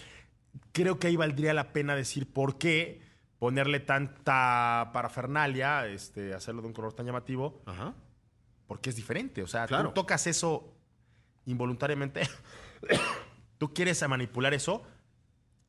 [0.74, 3.00] creo que ahí valdría la pena decir por qué
[3.40, 7.94] ponerle tanta parafernalia, este, hacerlo de un color tan llamativo, Ajá.
[8.68, 9.42] porque es diferente.
[9.42, 9.90] O sea, Claro.
[9.90, 10.74] tú tocas eso
[11.46, 12.22] involuntariamente,
[13.58, 14.84] tú quieres manipular eso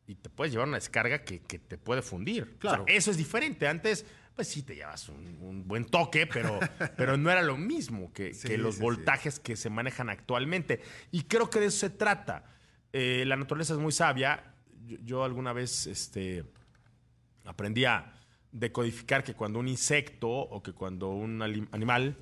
[0.06, 2.56] y te puedes llevar una descarga que, que te puede fundir.
[2.58, 2.82] Claro.
[2.82, 3.68] O sea, eso es diferente.
[3.68, 6.58] Antes, pues sí te llevas un, un buen toque, pero,
[6.96, 8.82] pero no era lo mismo que, Sí, que los sí, sí.
[8.84, 10.80] voltajes que se manejan actualmente.
[11.10, 12.44] Y creo que de eso se trata.
[12.92, 14.54] Eh, la naturaleza es muy sabia.
[14.86, 16.44] Yo, yo alguna vez este,
[17.44, 18.12] aprendí a
[18.52, 21.40] decodificar que cuando un insecto o que cuando un
[21.72, 22.16] animal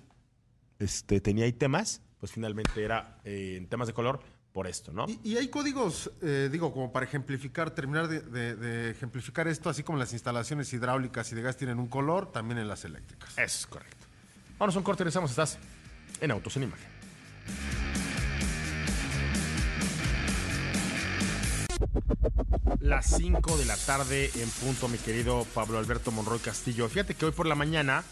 [0.78, 4.20] este, tenía ahí temas, pues finalmente era eh, en temas de color
[4.52, 5.06] por esto, ¿no?
[5.08, 9.70] Y, y hay códigos, eh, digo, como para ejemplificar, terminar de, de- de ejemplificar esto,
[9.70, 13.30] así como las instalaciones hidráulicas y de gas tienen un color, también en las eléctricas.
[13.38, 14.06] Eso es correcto.
[14.58, 15.30] Vamos a un corte regresamos.
[15.30, 15.58] Estás
[16.20, 16.88] en Autos en Imagen.
[22.80, 26.88] Las 5 de la tarde en punto, mi querido Pablo Alberto Monroy Castillo.
[26.88, 28.04] Fíjate que hoy por la mañana,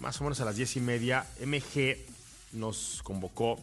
[0.00, 1.96] más o menos a las 10 y media, MG
[2.52, 3.58] nos convocó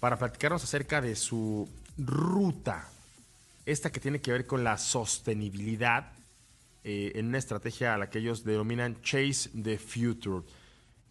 [0.00, 2.88] para platicarnos acerca de su ruta.
[3.66, 6.12] Esta que tiene que ver con la sostenibilidad
[6.82, 10.42] eh, en una estrategia a la que ellos denominan Chase the Future.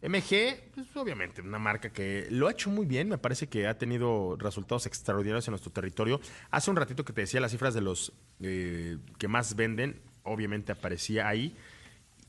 [0.01, 3.77] MG, pues obviamente, una marca que lo ha hecho muy bien, me parece que ha
[3.77, 6.21] tenido resultados extraordinarios en nuestro territorio.
[6.49, 10.71] Hace un ratito que te decía las cifras de los eh, que más venden, obviamente
[10.71, 11.55] aparecía ahí.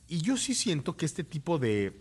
[0.09, 1.93] Y yo sí siento que este tipo de,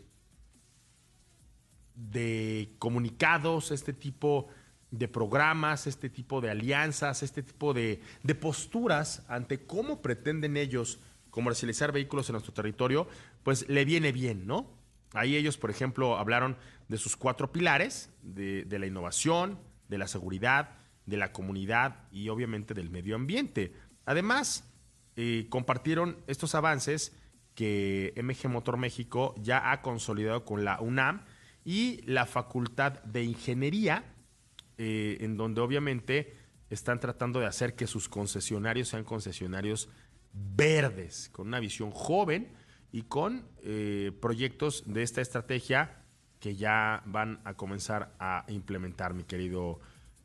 [2.11, 4.47] de comunicados, este tipo
[4.91, 10.99] de programas, este tipo de alianzas, este tipo de, de posturas ante cómo pretenden ellos
[11.29, 13.07] comercializar vehículos en nuestro territorio,
[13.43, 14.67] pues le viene bien, ¿no?
[15.13, 16.57] Ahí ellos, por ejemplo, hablaron
[16.87, 22.73] de sus cuatro pilares, de, la innovación, de la seguridad, de la comunidad y obviamente
[22.73, 23.73] del medio ambiente.
[24.05, 24.71] Además,
[25.15, 27.15] eh, compartieron estos avances
[27.55, 31.25] que MG Motor México ya ha consolidado con la UNAM
[31.69, 34.03] y la Facultad de Ingeniería,
[34.79, 36.35] eh, en donde obviamente
[36.71, 39.87] están tratando de hacer que sus concesionarios sean concesionarios
[40.33, 42.51] verdes, con una visión joven
[42.91, 46.05] y con eh, proyectos de esta estrategia
[46.39, 49.79] que ya van a comenzar a implementar, mi querido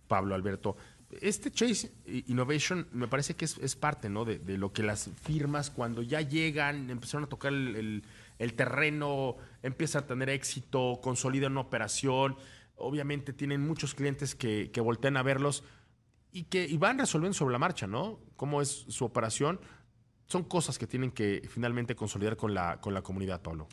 [0.08, 0.78] Pablo Alberto.
[1.20, 1.92] Este Chase
[2.26, 4.24] Innovation me parece que es, parte ¿no?
[4.24, 8.02] de, lo que las firmas cuando ya llegan, empezaron a tocar el,
[8.54, 12.36] terreno, empiezan a tener éxito, consolidan una operación,
[12.76, 15.64] obviamente tienen muchos clientes que, que voltean a verlos
[16.32, 18.20] y que y van resolviendo sobre la marcha, ¿no?
[18.36, 19.60] Cómo es su operación.
[20.26, 23.68] Son cosas que tienen que finalmente consolidar con la, con la comunidad, Pablo.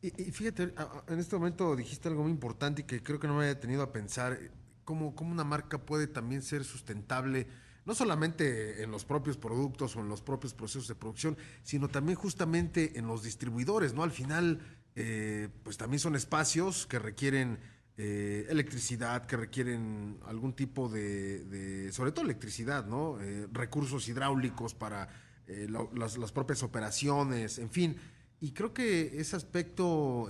[0.00, 0.74] Y, fíjate,
[1.08, 3.82] en este momento dijiste algo muy importante y que creo que no me había detenido
[3.82, 4.38] a pensar,
[4.84, 7.48] cómo, cómo una marca puede también ser sustentable,
[7.86, 12.18] no solamente en los propios productos o en los propios procesos de producción, sino también
[12.18, 14.02] justamente en los distribuidores, ¿no?
[14.02, 14.60] Al final,
[14.96, 17.60] eh, pues también son espacios que requieren
[17.96, 23.20] eh, electricidad, que requieren algún tipo de, sobre todo electricidad, ¿no?
[23.20, 25.08] Eh, recursos hidráulicos para
[25.46, 27.96] las, propias operaciones, en fin.
[28.40, 30.28] Y creo que ese aspecto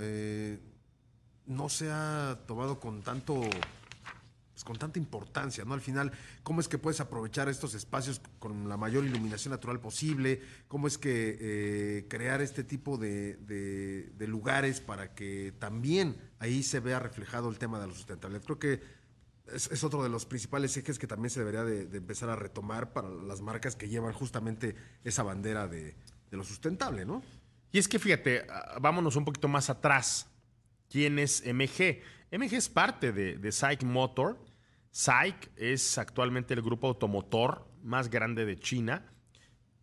[1.46, 3.40] no se ha tomado con tanto
[4.56, 5.74] pues, con tanta importancia, ¿no?
[5.74, 10.40] Al final, ¿cómo es que puedes aprovechar estos espacios con la mayor iluminación natural posible?
[10.66, 16.98] ¿Cómo es que eh, crear este tipo de, lugares para que también ahí se vea
[16.98, 18.44] reflejado el tema de la sustentabilidad?
[18.44, 18.80] Creo que
[19.52, 23.10] es, otro de los principales ejes que también se debería de, empezar a retomar para
[23.10, 25.94] las marcas que llevan justamente esa bandera de,
[26.30, 27.22] de lo sustentable, ¿no?
[27.72, 30.30] Y es que fíjate, ah, vámonos un poquito más atrás.
[30.90, 32.02] ¿Quién es MG?
[32.30, 34.38] MG es parte de, de Motor.
[34.90, 39.04] SAIC es actualmente el grupo automotor más grande de China.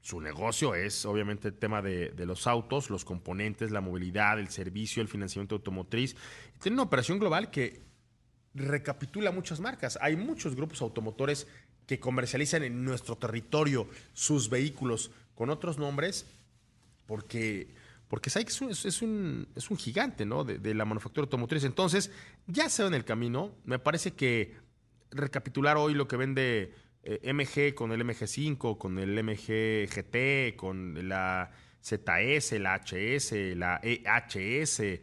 [0.01, 4.49] Su negocio es obviamente el tema de, de, los autos, los componentes, la movilidad, el
[4.49, 6.15] servicio, el financiamiento automotriz.
[6.61, 7.81] Tiene una operación global que
[8.53, 9.97] recapitula muchas marcas.
[10.01, 11.47] Hay muchos grupos automotores
[11.85, 16.25] que comercializan en nuestro territorio sus vehículos con otros nombres
[17.05, 17.67] porque,
[18.13, 20.43] porque Sykes es un, es un, gigante ¿no?
[20.43, 21.63] de, la manufactura automotriz.
[21.63, 22.11] Entonces,
[22.45, 23.55] ya se va en el camino.
[23.65, 24.53] Me parece que
[25.09, 31.09] recapitular hoy lo que vende eh, MG con el MG5, con el MG GT, con
[31.09, 31.49] la
[31.83, 35.01] ZS, la HS, la EHS, eh,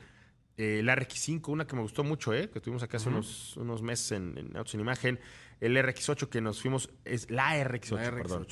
[0.57, 2.49] la RX5, una que me gustó mucho, ¿eh?
[2.49, 5.19] que tuvimos acá hace unos, unos meses en, en Autos en Imagen,
[5.59, 8.47] el RX8 que nos fuimos, es la RX8, perdón,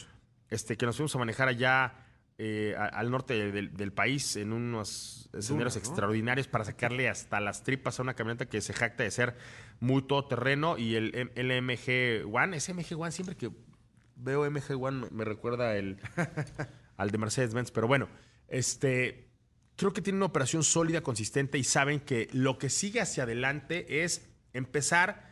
[0.51, 2.08] este, que nos fuimos a manejar allá
[2.41, 8.03] eh, al norte del, país en unos escenarios extraordinarios para sacarle hasta las tripas a
[8.03, 9.37] una camioneta que se jacta de ser
[9.81, 10.79] muy todoterreno.
[10.79, 13.51] Y el, MG One, ese MG One siempre que
[14.15, 15.99] veo MG One me, recuerda el,
[16.97, 18.09] al de Mercedes-Benz, pero bueno,
[18.47, 19.29] este
[19.75, 24.05] creo que tiene una operación sólida, consistente y saben que lo que sigue hacia adelante
[24.05, 25.29] es empezar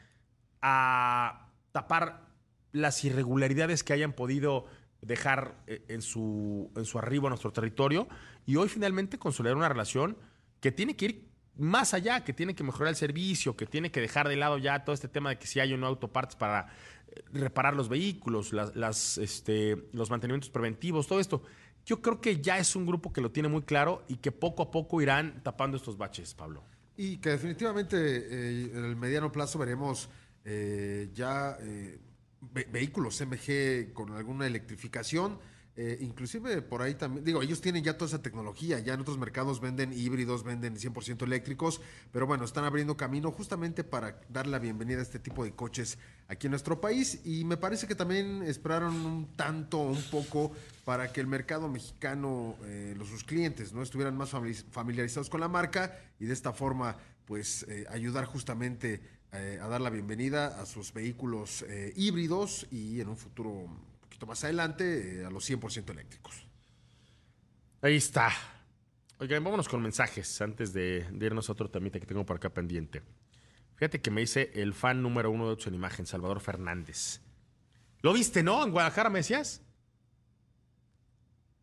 [0.60, 2.26] a tapar
[2.72, 4.66] las irregularidades que hayan podido
[5.02, 8.08] dejar eh, en su, en su arribo a nuestro territorio
[8.44, 10.16] y hoy finalmente consolidar una relación
[10.60, 14.00] que tiene que ir más allá, que tiene que mejorar el servicio, que tiene que
[14.00, 16.68] dejar de lado ya todo este tema de que si hay o no autopartes para
[17.08, 21.42] eh, reparar los vehículos, las, este, los mantenimientos preventivos, todo esto.
[21.84, 24.64] Yo creo que ya es un grupo que lo tiene muy claro y que poco
[24.64, 26.64] a poco irán tapando estos baches, Pablo.
[26.96, 30.08] Y que definitivamente eh, en el mediano plazo veremos
[31.12, 31.58] ya
[32.52, 35.38] vehículos MG con alguna electrificación.
[35.78, 39.18] Eh, inclusive por ahí también, digo, ellos tienen ya toda esa tecnología, ya en otros
[39.18, 41.82] mercados venden híbridos, venden 100% eléctricos,
[42.12, 45.98] pero bueno, están abriendo camino justamente para dar la bienvenida a este tipo de coches
[46.28, 50.52] aquí en nuestro país y me parece que también esperaron un tanto, un poco
[50.86, 54.30] para que el mercado mexicano, eh, los sus clientes, no estuvieran más
[54.70, 59.80] familiarizados con la marca y de esta forma, pues eh, ayudar justamente eh, a dar
[59.80, 65.20] la bienvenida a sus vehículos eh, híbridos y en un futuro un poquito más adelante
[65.20, 66.46] eh, a los 100% eléctricos.
[67.82, 68.30] Ahí está.
[69.18, 73.02] Oigan, vámonos con mensajes antes de, irnos a otro tamita que tengo por acá pendiente.
[73.74, 77.20] Fíjate que me dice el fan número uno de Ocho en Imagen, Salvador Fernández.
[78.02, 78.64] ¿Lo viste, no?
[78.64, 79.62] En Guadalajara, ¿me decías?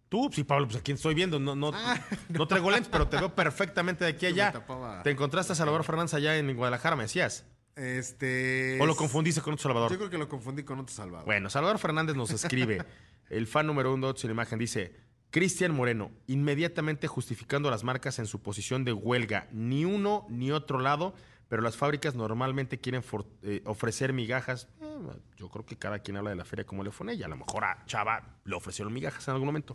[0.09, 1.39] Tú, sí, Pablo, pues aquí estoy viendo.
[1.39, 1.99] No, no, ah,
[2.29, 2.47] no.
[2.47, 5.01] traigo lentes, pero te veo perfectamente de aquí a allá.
[5.03, 7.45] Te encontraste a Salvador Fernández allá en Guadalajara, me decías.
[7.75, 8.77] Este.
[8.79, 9.91] ¿O lo confundiste con otro Salvador?
[9.91, 11.25] Yo creo que lo confundí con otro Salvador.
[11.25, 12.83] Bueno, Salvador Fernández nos escribe.
[13.29, 14.95] el fan número uno de la imagen dice:
[15.31, 19.47] Cristian Moreno, inmediatamente justificando las marcas en su posición de huelga.
[19.51, 21.15] Ni uno ni otro lado,
[21.47, 23.03] pero las fábricas normalmente quieren
[23.41, 24.67] eh, ofrecer migajas.
[24.79, 24.99] Eh,
[25.37, 27.25] yo creo que cada quien habla de la feria como le fue ella.
[27.25, 29.73] A lo mejor a Chava le ofrecieron migajas en algún momento.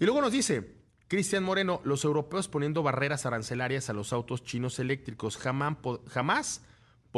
[0.00, 0.74] Y luego nos dice:
[1.06, 5.76] Cristian Moreno, los europeos poniendo barreras arancelarias a los autos chinos eléctricos jamás,
[6.08, 6.62] jamás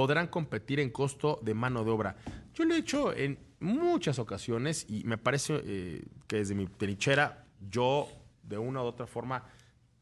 [0.00, 2.16] podrán competir en costo de mano de obra.
[2.54, 7.44] Yo lo he hecho en muchas ocasiones y me parece eh, que desde mi trinchera
[7.68, 8.08] yo
[8.42, 9.44] de una u otra forma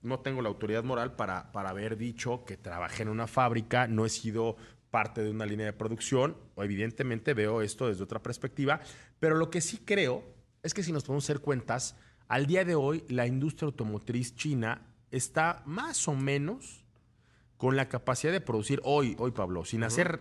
[0.02, 4.06] no tengo la autoridad moral para, para haber dicho que trabajé en una fábrica, no
[4.06, 4.56] he sido
[4.92, 8.78] parte de una línea de producción, o evidentemente veo esto desde otra perspectiva,
[9.18, 10.22] pero lo que sí creo
[10.62, 11.96] es que si nos podemos hacer cuentas,
[12.28, 14.80] al día de hoy la industria automotriz china
[15.10, 16.84] está más o menos
[17.58, 20.20] con la capacidad de producir hoy, hoy Pablo, sin hacer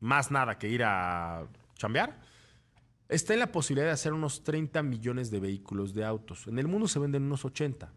[0.00, 2.20] más nada que ir a chambear,
[3.08, 6.46] está en la posibilidad de hacer unos 30 millones de vehículos de autos.
[6.48, 7.92] En el mundo se venden unos 80.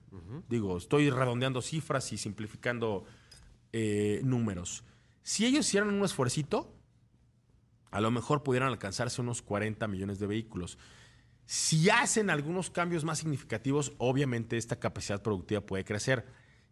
[0.48, 3.06] Digo, estoy redondeando cifras y simplificando
[3.74, 4.84] eh, números.
[5.24, 6.72] Si ellos hicieran un esfuercito,
[7.90, 10.78] a lo mejor pudieran alcanzarse unos 40 millones de vehículos.
[11.48, 16.28] Si hacen algunos cambios más significativos, obviamente esta capacidad productiva puede crecer.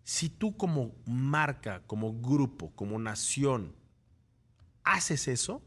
[0.07, 3.75] Si tú como marca, como grupo, como nación,
[4.85, 5.61] haces eso,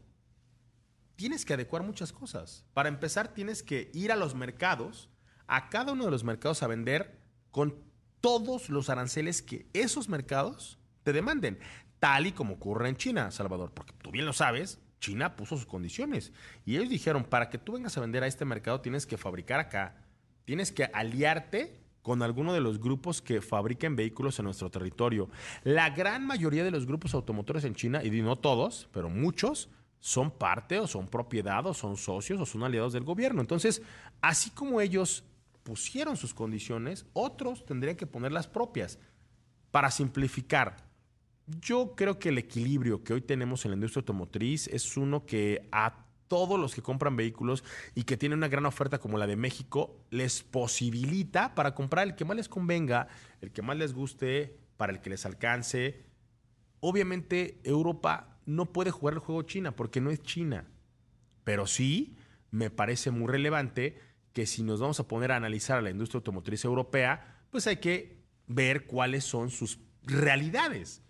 [1.15, 2.65] tienes que adecuar muchas cosas.
[2.73, 5.11] Para empezar, tienes que ir a los mercados,
[5.45, 7.19] a cada uno de los mercados a vender
[7.51, 7.75] con
[8.19, 11.59] todos los aranceles que esos mercados te demanden,
[11.99, 15.67] tal y como ocurre en China, Salvador, porque tú bien lo sabes, China puso sus
[15.67, 16.33] condiciones
[16.65, 19.59] y ellos dijeron, para que tú vengas a vender a este mercado tienes que fabricar
[19.59, 20.03] acá,
[20.45, 25.29] tienes que aliarte con alguno de los grupos que fabriquen vehículos en nuestro territorio.
[25.63, 30.31] La gran mayoría de los grupos automotores en China, y no todos, pero muchos, son
[30.31, 33.39] parte o son propiedad o son socios o son aliados del gobierno.
[33.39, 33.81] Entonces,
[34.19, 35.23] así como ellos
[35.63, 38.97] pusieron sus condiciones, otros tendrían que poner las propias.
[39.69, 40.77] Para simplificar,
[41.61, 45.67] yo creo que el equilibrio que hoy tenemos en la industria automotriz es uno que
[45.71, 47.61] a todos los que compran vehículos
[47.93, 52.15] y que tienen una gran oferta como la de México, les posibilita para comprar el
[52.15, 53.09] que más les convenga,
[53.41, 56.05] el que más les guste, para el que les alcance.
[56.79, 60.69] Obviamente Europa no puede jugar el juego China porque no es China,
[61.43, 62.15] pero sí
[62.49, 63.99] me parece muy relevante
[64.31, 67.81] que si nos vamos a poner a analizar a la industria automotriz europea, pues hay
[67.81, 71.03] que ver cuáles son sus realidades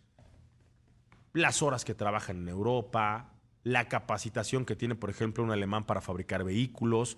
[1.34, 6.02] las horas que trabajan en Europa, la capacitación que tiene, por ejemplo, un alemán para
[6.02, 7.18] fabricar vehículos,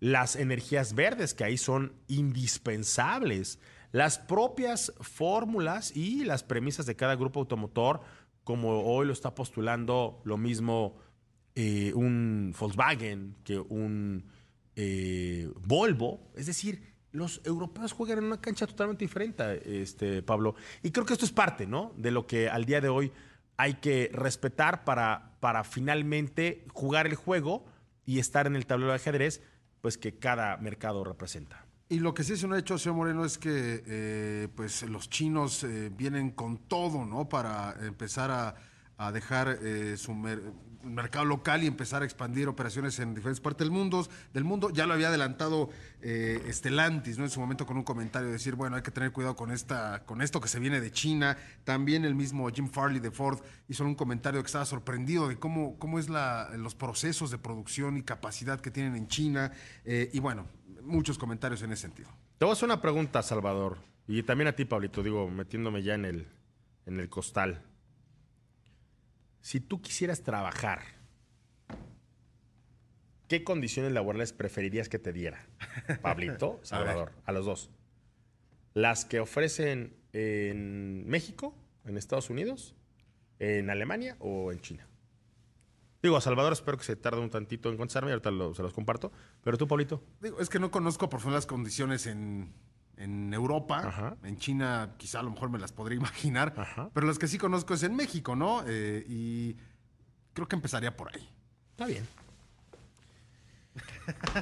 [0.00, 3.58] las energías verdes que ahí son indispensables,
[3.92, 8.00] las propias fórmulas y las premisas de cada grupo automotor,
[8.44, 10.96] como hoy lo está postulando lo mismo
[11.54, 14.24] eh, un Volkswagen que un
[14.76, 16.30] eh, Volvo.
[16.36, 20.54] Es decir, los europeos juegan en una cancha totalmente diferente, este, Pablo.
[20.82, 21.92] Y creo que esto es parte, ¿no?
[21.96, 23.10] De lo que al día de hoy
[23.58, 27.66] hay que respetar para, para finalmente jugar el juego
[28.06, 29.42] y estar en el tablero de ajedrez
[29.82, 31.66] pues que cada mercado representa.
[31.90, 35.64] Y lo que sí es un hecho, señor Moreno, es que eh, pues los chinos
[35.64, 37.28] eh, vienen con todo, ¿no?
[37.28, 40.12] Para empezar a, dejar eh, su,
[40.82, 44.06] mercado local y empezar a expandir operaciones en diferentes partes del mundo.
[44.32, 44.70] Del mundo.
[44.70, 47.24] Ya lo había adelantado eh, Estelantis, ¿no?
[47.24, 50.22] En su momento con un comentario, decir, bueno, hay que tener cuidado con esta, con
[50.22, 51.36] esto que se viene de China.
[51.64, 55.78] También el mismo Jim Farley de Ford hizo un comentario que estaba sorprendido de cómo,
[55.78, 59.52] cómo es la, los procesos de producción y capacidad que tienen en China.
[59.84, 60.46] Eh, y bueno,
[60.82, 62.08] muchos comentarios en ese sentido.
[62.38, 63.78] Te voy a hacer una pregunta, Salvador.
[64.06, 66.28] Y también a ti, Pablito, digo, metiéndome ya en el,
[66.86, 67.67] en el costal
[69.40, 70.82] si tú quisieras trabajar,
[73.28, 75.46] ¿qué condiciones laborales preferirías que te diera?
[76.02, 77.70] Pablito, Salvador, a, los dos.
[78.74, 82.74] Las que ofrecen en México, en Estados Unidos,
[83.38, 84.88] en Alemania o en China.
[86.02, 89.10] Digo, a Salvador espero que se tarde un tantito en contestarme, ahorita se los comparto.
[89.42, 90.02] Pero tú, Pablito.
[90.20, 92.52] Digo, es que no conozco por las condiciones en,
[92.98, 94.16] en Europa.
[94.22, 96.54] En China quizá a lo mejor me las podría imaginar.
[96.92, 98.62] Pero las que sí conozco es en México, ¿no?
[98.66, 99.56] Eh, y
[100.34, 101.28] creo que empezaría por ahí.
[101.70, 102.06] Está bien.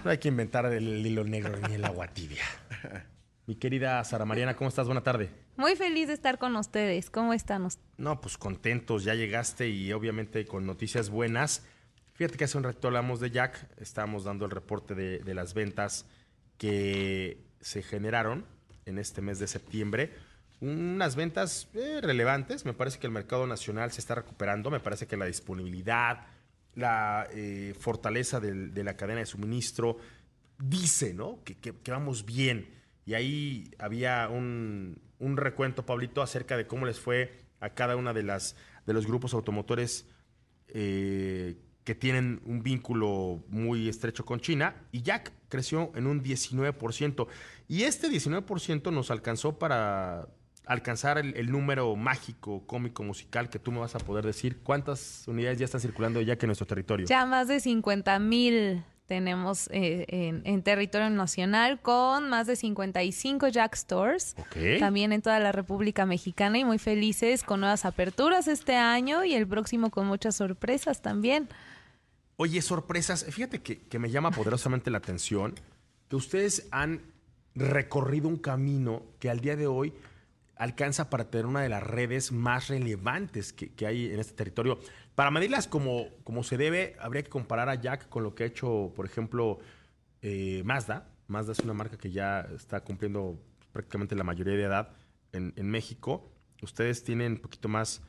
[0.05, 2.45] No hay que inventar el hilo negro ni el agua tibia.
[3.47, 4.87] Mi querida Sara Mariana, ¿cómo estás?
[4.87, 5.31] Buena tarde.
[5.57, 7.11] Muy feliz de estar con ustedes.
[7.11, 7.69] ¿Cómo están?
[7.97, 9.05] No, pues contentos.
[9.05, 11.65] Ya llegaste y obviamente con noticias buenas.
[12.15, 13.69] Fíjate que hace un rato hablamos de Jack.
[13.77, 16.07] Estábamos dando el reporte de, de las ventas
[16.57, 18.45] que se generaron
[18.85, 20.13] en este mes de septiembre
[20.61, 22.65] unas ventas eh, relevantes.
[22.65, 24.71] Me parece que el mercado nacional se está recuperando.
[24.71, 26.29] Me parece que la disponibilidad,
[26.77, 29.97] la eh, fortaleza de la cadena de suministro
[30.61, 31.41] dice ¿no?
[31.43, 32.71] que, vamos bien.
[33.05, 38.23] Y ahí había un, recuento, Pablito, acerca de cómo les fue a cada una de
[38.23, 38.55] las
[38.87, 40.07] de los grupos automotores
[40.69, 41.57] eh,
[41.87, 47.29] que tienen un vínculo muy estrecho con China, y Jack creció en un 19%.
[47.69, 50.27] Y este 19% nos alcanzó para
[50.67, 54.59] alcanzar el, el número mágico, cómico, musical que tú me vas a poder decir.
[54.65, 57.07] ¿Cuántas unidades ya están circulando de Jack en nuestro territorio?
[57.07, 63.47] Ya más de 50 mil tenemos eh, en, en territorio nacional con más de 55
[63.47, 64.35] Jack Stores.
[64.41, 64.81] Ok.
[64.81, 69.35] También en toda la República Mexicana y muy felices con nuevas aperturas este año y
[69.35, 71.49] el próximo con muchas sorpresas también.
[72.37, 73.25] Oye, sorpresas.
[73.25, 75.55] Fíjate que, que me llama poderosamente la atención
[76.09, 77.01] que ustedes han
[77.55, 79.95] recorrido un camino que al día de hoy
[80.57, 84.79] alcanza para tener una de las redes más relevantes que, que hay en este territorio.
[85.15, 88.47] Para medirlas como, como se debe, habría que comparar a Jack con lo que ha
[88.47, 89.59] hecho, por ejemplo,
[90.23, 91.09] eh, Mazda.
[91.29, 93.41] Mazda es una marca que ya está cumpliendo
[93.73, 94.91] prácticamente la mayoría de edad
[95.33, 96.31] en, en México.
[96.63, 98.03] Ustedes tienen un poquito más,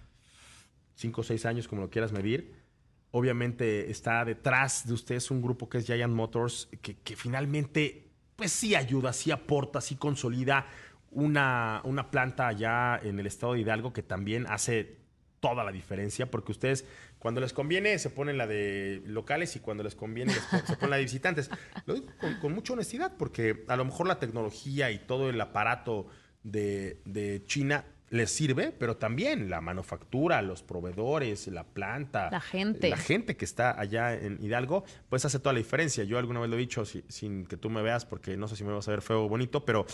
[0.95, 2.66] 5 o 6 años, como lo quieras medir.
[3.11, 8.75] Obviamente está detrás de ustedes un grupo que es Giant Motors, que, finalmente, pues sí
[8.75, 10.67] ayuda, sí aporta, sí consolida
[11.11, 14.97] una, una planta allá en el estado de Hidalgo que también hace
[15.39, 16.85] toda la diferencia, porque ustedes
[17.19, 20.97] cuando les conviene se ponen la de locales y cuando les conviene se ponen la
[20.97, 21.49] de visitantes.
[21.85, 25.39] Lo digo con, con mucha honestidad, porque a lo mejor la tecnología y todo el
[25.39, 26.07] aparato
[26.43, 32.89] de, de China les sirve, pero también la manufactura, los proveedores, la planta, La gente.
[32.89, 36.03] la gente que está allá en Hidalgo, pues hace toda la diferencia.
[36.05, 38.55] Yo alguna vez lo he dicho si- sin que tú me veas, porque no sé
[38.55, 39.85] si me vas a ver feo o bonito, pero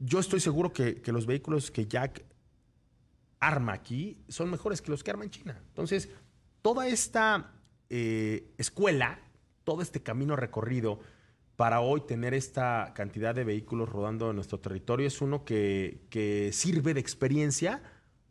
[0.00, 2.24] yo estoy seguro que, que los vehículos que Jack
[3.38, 5.56] arma aquí son mejores que los que arma en China.
[5.68, 6.08] Entonces,
[6.62, 7.52] toda esta
[7.90, 9.20] eh, escuela,
[9.62, 10.98] todo este camino recorrido
[11.56, 16.50] para hoy tener esta cantidad de vehículos rodando en nuestro territorio es uno que, que
[16.52, 17.82] sirve de experiencia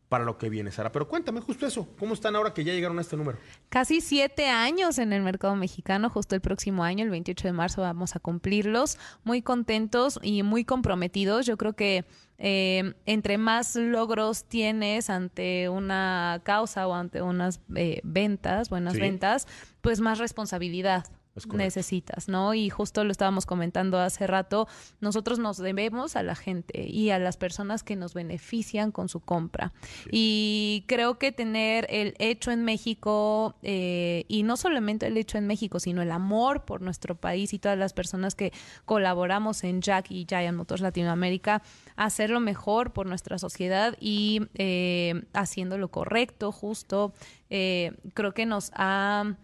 [0.09, 0.91] para lo que viene, Sara.
[0.91, 3.39] Pero cuéntame justo eso, ¿cómo están ahora que ya llegaron a este número?
[3.69, 7.81] Casi siete años en el mercado mexicano, justo el próximo año, el 28 de marzo,
[7.81, 8.99] vamos a cumplirlos.
[9.23, 11.47] Muy contentos y muy comprometidos.
[11.47, 12.05] Yo creo que
[12.37, 18.99] eh, entre más logros tienes ante una causa o ante unas eh, ventas, buenas Sí.
[18.99, 19.47] ventas,
[19.81, 21.05] pues más responsabilidad.
[21.53, 22.53] Necesitas, ¿no?
[22.53, 24.67] Y justo lo estábamos comentando hace rato,
[25.01, 29.19] nosotros nos debemos a la gente y a las personas que nos benefician con su
[29.19, 29.73] compra.
[30.11, 35.47] Y creo que tener el hecho en México, eh, y no solamente el hecho en
[35.47, 38.53] México, sino el amor por nuestro país y todas las personas que
[38.85, 41.61] colaboramos en Jack y Giant Motors Latinoamérica,
[41.95, 47.13] hacerlo mejor por nuestra sociedad y eh, haciendo lo correcto, justo,
[47.49, 49.35] eh, creo que nos ha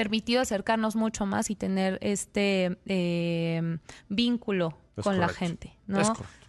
[0.00, 3.76] permitido acercarnos mucho más y tener este eh,
[4.08, 6.00] vínculo Es con la gente, ¿no?
[6.00, 6.46] Es correcto.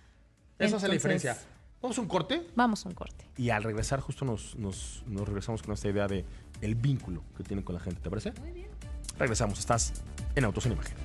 [0.57, 1.37] Eso hace la diferencia.
[1.81, 3.27] Vamos a un corte Vamos a un corte.
[3.35, 6.23] y al regresar justo nos, nos, nos regresamos con esta idea de
[6.61, 7.99] el vínculo que tienen con la gente.
[7.99, 8.31] ¿Te parece?
[8.39, 8.69] Muy bien.
[9.19, 9.59] Regresamos.
[9.59, 10.01] Estás
[10.35, 10.95] en Autos en Imagen.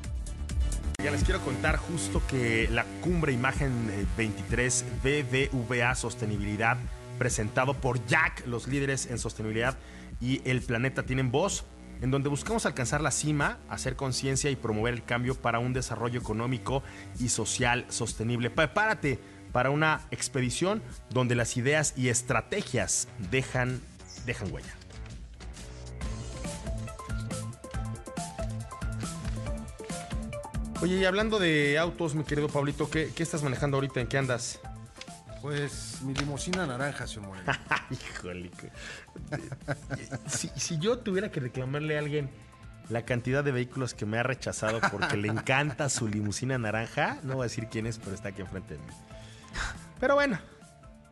[1.02, 6.76] Ya les quiero contar justo que la Cumbre Imagen eh, 23 BBVA Sostenibilidad,
[7.18, 9.76] presentado por Jack, los líderes en sostenibilidad
[10.20, 11.64] y el planeta tienen voz,
[12.00, 16.20] en donde buscamos alcanzar la cima, hacer conciencia y promover el cambio para un desarrollo
[16.20, 16.82] económico
[17.18, 18.50] y social sostenible.
[18.50, 19.18] Prepárate
[19.52, 23.80] para una expedición donde las ideas y estrategias dejan,
[24.26, 24.74] dejan huella.
[30.82, 34.00] Oye, y hablando de autos, mi querido Pablito, ¿qué, qué estás manejando ahorita?
[34.00, 34.60] ¿En qué andas?
[35.42, 37.52] Pues mi limusina naranja, señor Moreno.
[37.90, 38.50] Híjole.
[40.26, 42.30] Si, si yo tuviera que reclamarle a alguien
[42.88, 47.34] la cantidad de vehículos que me ha rechazado porque le encanta su limusina naranja, no
[47.34, 48.92] voy a decir quién es, pero está aquí enfrente de mí.
[50.00, 50.38] Pero bueno,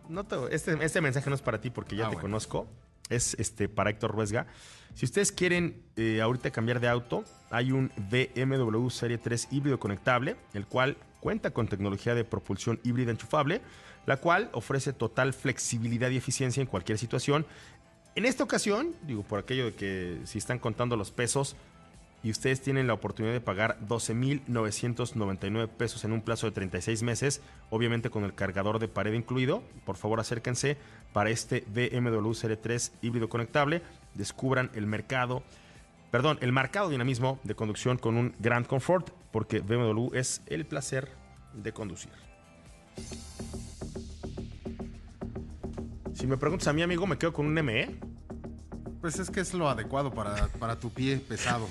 [0.09, 2.23] no te- este, este mensaje no es para ti porque ya Ah, te bueno.
[2.23, 2.67] conozco.
[3.11, 4.47] Es este para Héctor Ruesga.
[4.95, 10.37] Si ustedes quieren eh, ahorita cambiar de auto, hay un BMW Serie 3 híbrido conectable,
[10.55, 13.61] el cual cuenta con tecnología de propulsión híbrida enchufable,
[14.07, 17.47] la cual ofrece total flexibilidad y eficiencia en cualquier situación.
[18.15, 21.57] En esta ocasión, digo, por aquello de que si están contando los pesos
[22.23, 27.43] y ustedes tienen la oportunidad de pagar 12.999 pesos en un plazo de 36 meses,
[27.71, 30.79] obviamente con el cargador de pared incluido, por favor acérquense
[31.13, 33.83] para este BMW Serie 3 híbrido conectable,
[34.15, 35.43] descubran el mercado,
[36.11, 41.11] perdón, el marcado dinamismo de conducción con un gran confort, porque BMW es el placer
[41.53, 42.13] de conducir.
[46.25, 47.97] Si me preguntas a mi amigo, me quedo con un ME.
[49.03, 51.69] Pues es que es lo adecuado para, para tu pie pesado.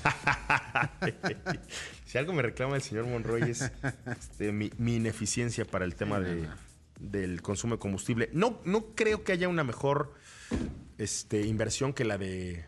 [2.06, 3.72] si algo me reclama el señor Monroy es
[4.06, 6.48] este, mi, mi ineficiencia para el tema de,
[7.00, 8.30] del consumo de combustible.
[8.32, 10.14] No, no creo que haya una mejor
[11.00, 12.68] este, inversión que la de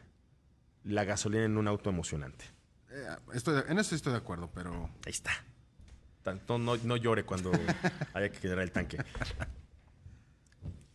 [0.84, 2.46] la gasolina en un auto emocionante.
[2.90, 3.06] Eh,
[3.36, 5.34] estoy en eso estoy de acuerdo, pero Ahí está.
[6.24, 7.52] Tanto no, no llore cuando
[8.16, 8.98] haya que llenar el tanque.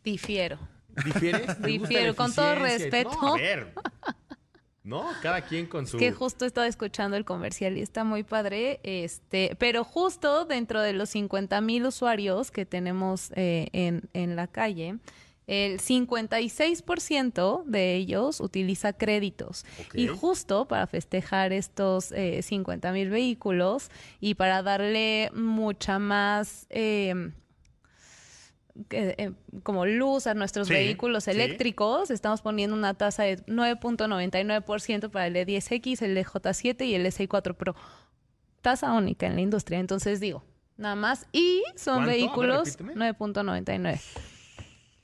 [0.02, 0.79] Difiero.
[1.04, 1.46] ¿Difieres?
[1.46, 3.10] ¿Te gusta Difiero, con todo respeto.
[3.20, 3.72] No, a ver.
[4.82, 5.98] No, cada quien con su...
[5.98, 10.94] que justo estaba escuchando el comercial y está muy padre, este, pero justo dentro de
[10.94, 14.96] los 50 mil usuarios que tenemos eh, en, en la calle,
[15.46, 19.66] el 56% de ellos utiliza créditos.
[19.94, 26.66] Y justo para festejar estos 50 mil vehículos y para darle mucha más...
[26.70, 27.32] eh,
[28.90, 31.30] eh, como luz a nuestros Sí, vehículos sí.
[31.32, 37.06] eléctricos, estamos poniendo una tasa de 9.99% para el E E10X, el EJ7 y el
[37.06, 37.74] S4 Pro.
[38.62, 39.78] Tasa única en la industria.
[39.78, 40.44] Entonces digo,
[40.76, 41.26] nada más.
[41.32, 42.02] Y son.
[42.04, 43.12] A vehículos repíteme.
[43.14, 44.00] 9.99.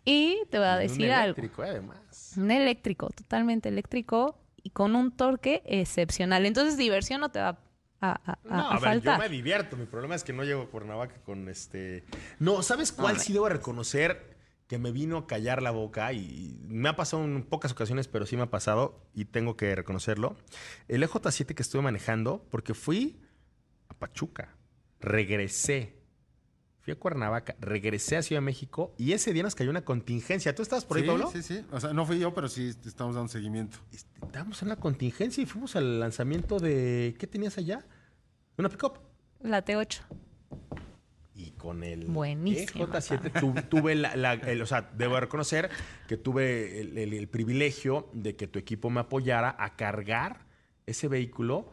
[0.05, 1.35] Y te voy a Un decir algo.
[1.37, 2.33] eléctrico, eh, además.
[2.37, 6.47] Un eléctrico, totalmente eléctrico y con un torque excepcional.
[6.47, 7.59] Entonces diversión no te va
[8.01, 9.17] a, a- a- No, a a ver, faltar.
[9.19, 9.77] yo me divierto.
[9.77, 12.05] Mi problema es que no llego a Cuernavaca con este.
[12.39, 14.37] No, ¿sabes cuál sí debo reconocer?
[14.69, 18.27] Que me vino a callar la boca y me ha pasado en pocas ocasiones, pero
[18.27, 20.37] sí me ha pasado y tengo que reconocerlo.
[20.89, 23.23] El EJ7 que estuve manejando, porque fui
[23.89, 24.57] a Pachuca,
[25.01, 26.03] regresé,
[26.87, 30.55] fui a Cuernavaca, regresé a Ciudad de México y ese día nos cayó una contingencia.
[30.55, 31.31] ¿Tú estabas por ahí, sí, Pablo?
[31.33, 31.65] sí, sí.
[31.73, 33.79] O sea, no fui yo, pero sí estamos dando seguimiento.
[33.93, 37.17] Este, Estábamos en una contingencia y fuimos al lanzamiento de.
[37.19, 37.85] ¿Qué tenías allá?
[38.57, 39.01] Una pick-up.
[39.43, 40.01] La T8.
[41.35, 45.69] Y con el Buenísima, EJ7 tu- tuve la, la- el- o sea, debo reconocer
[46.07, 50.47] que tuve el, el- el privilegio de que tu equipo me apoyara a cargar
[50.87, 51.73] ese vehículo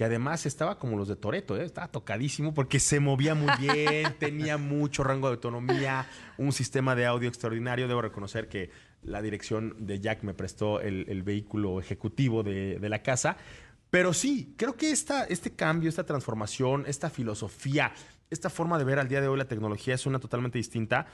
[0.00, 4.56] que además estaba como los de Toreto, estaba tocadísimo porque se movía muy bien, tenía
[4.56, 6.06] mucho rango de autonomía,
[6.38, 7.86] un sistema de audio extraordinario.
[7.86, 8.70] Debo reconocer que
[9.02, 13.36] la dirección de Jack me prestó el, el vehículo ejecutivo de, de la casa.
[13.90, 17.92] Pero sí, creo que esta, este cambio, esta transformación, esta filosofía,
[18.30, 21.08] esta forma de ver al día de hoy la tecnología es una totalmente distinta.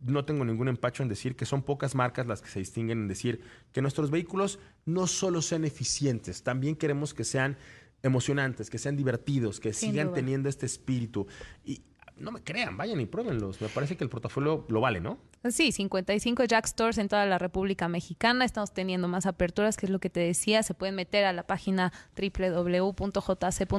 [0.00, 3.06] No tengo ningún empacho en decir que son pocas marcas las que se distinguen en
[3.06, 7.56] decir que nuestros vehículos no solo sean eficientes, también queremos que sean
[8.02, 10.16] emocionantes, que sean divertidos, que Sin sigan duda.
[10.16, 11.26] teniendo este espíritu.
[11.64, 11.82] Y
[12.16, 13.60] no me crean, vayan y pruébenlos.
[13.60, 15.18] Me parece que el portafolio lo vale, ¿no?
[15.50, 18.44] Sí, 55 Jack Stores en toda la República Mexicana.
[18.44, 20.62] Estamos teniendo más aperturas, que es lo que te decía.
[20.62, 23.70] Se pueden meter a la página www.jc.mx.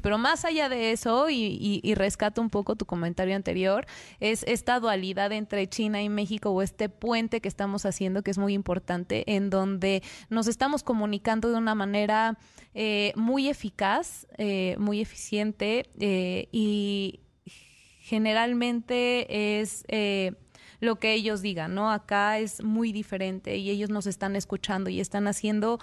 [0.00, 3.84] Pero más allá de eso, y, y, rescato un poco tu comentario anterior,
[4.20, 8.38] es esta dualidad entre China y México o este puente que estamos haciendo, que es
[8.38, 12.38] muy importante, en donde nos estamos comunicando de una manera
[12.74, 17.20] eh, muy eficaz, eh, muy eficiente eh, y
[18.02, 20.32] generalmente es eh,
[20.80, 21.92] lo que ellos digan, ¿no?
[21.92, 25.78] Acá es muy diferente y ellos nos están escuchando y están haciendo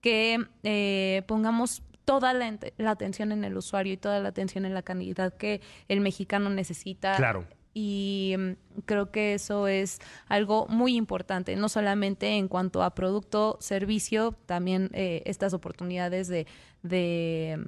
[0.00, 2.56] que eh, pongamos toda la,
[2.88, 7.16] atención en el usuario y toda la atención en la calidad que el mexicano necesita.
[7.16, 7.44] Claro.
[7.72, 9.98] Y mm, creo que eso es
[10.28, 16.46] algo muy importante, no solamente en cuanto a producto, servicio, también eh, estas oportunidades de,
[16.84, 17.66] de,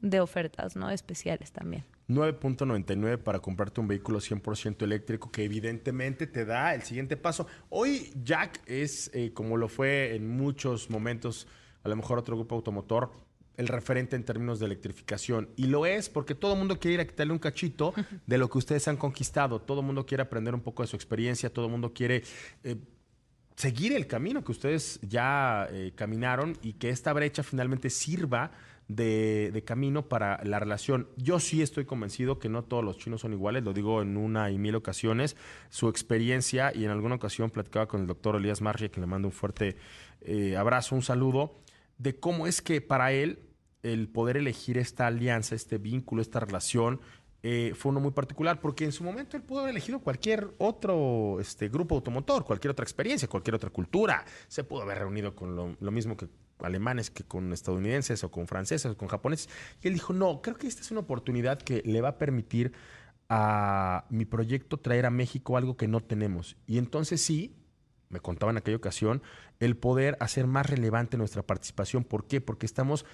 [0.00, 0.90] de ofertas, ¿no?
[0.90, 1.84] Especiales también.
[2.10, 7.46] 9.99 para comprarte un vehículo 100% eléctrico que evidentemente te da el siguiente paso.
[7.68, 11.46] Hoy Jack es, eh, como lo fue en muchos momentos,
[11.82, 13.12] a lo mejor otro grupo automotor,
[13.56, 15.50] el referente en términos de electrificación.
[15.56, 17.94] Y lo es porque todo el mundo quiere ir a quitarle un cachito
[18.26, 19.60] de lo que ustedes han conquistado.
[19.60, 21.52] Todo el mundo quiere aprender un poco de su experiencia.
[21.52, 22.22] Todo el mundo quiere...
[22.64, 22.76] eh,
[23.60, 28.52] seguir el camino que ustedes ya eh, caminaron y que esta brecha finalmente sirva
[28.90, 31.08] de, camino para la relación.
[31.16, 34.50] Yo sí estoy convencido que no todos los chinos son iguales, lo digo en una
[34.50, 35.36] y mil ocasiones.
[35.68, 39.28] Su experiencia, y en alguna ocasión platicaba con el doctor Elías Marria, que le mando
[39.28, 39.76] un fuerte
[40.22, 41.60] eh, abrazo, un saludo,
[41.98, 43.40] de cómo es que para él
[43.82, 47.00] el poder elegir esta alianza, este vínculo, esta relación,
[47.42, 51.38] eh, fue uno muy particular, porque en su momento él pudo haber elegido cualquier otro
[51.40, 54.24] este, grupo automotor, cualquier otra experiencia, cualquier otra cultura.
[54.48, 56.28] Se pudo haber reunido con lo mismo que
[56.62, 59.48] alemanes que con estadounidenses o con franceses o con japoneses.
[59.82, 62.72] Y él dijo, no, creo que esta es una oportunidad que le va a permitir
[63.28, 66.56] a mi proyecto traer a México algo que no tenemos.
[66.66, 67.54] Y entonces sí,
[68.08, 69.22] me contaba en aquella ocasión,
[69.60, 72.04] el poder hacer más relevante nuestra participación.
[72.04, 72.40] ¿Por qué?
[72.40, 73.06] Porque estamos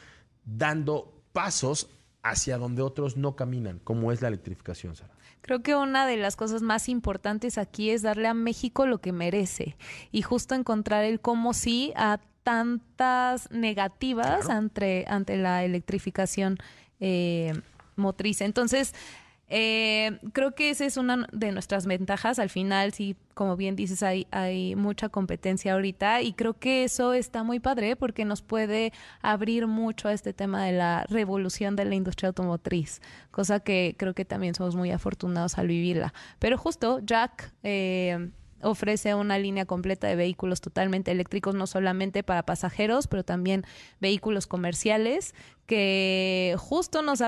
[0.44, 1.90] dando pasos
[2.22, 5.14] hacia donde otros no caminan, como es la electrificación, Sara.
[5.42, 9.12] Creo que una de las cosas más importantes aquí es darle a México lo que
[9.12, 9.76] merece
[10.10, 14.52] y justo encontrar el cómo sí a tantas negativas Claro.
[14.60, 16.58] ante, ante la electrificación
[17.00, 17.52] eh,
[17.96, 18.40] motriz.
[18.40, 18.94] Entonces,
[19.48, 22.40] Eh, creo que esa es una de nuestras ventajas.
[22.40, 27.12] Al final, sí, como bien dices, hay, hay mucha competencia ahorita y creo que eso
[27.12, 28.92] está muy padre porque nos puede
[29.22, 34.14] abrir mucho a este tema de la revolución de la industria automotriz, cosa que creo
[34.14, 36.12] que también somos muy afortunados al vivirla.
[36.40, 37.52] Pero justo, Jack...
[37.62, 38.30] Eh,
[38.62, 43.64] ofrece una línea completa de vehículos totalmente eléctricos, no solamente para pasajeros, pero también
[44.00, 45.34] vehículos comerciales,
[45.66, 47.20] que justo nos,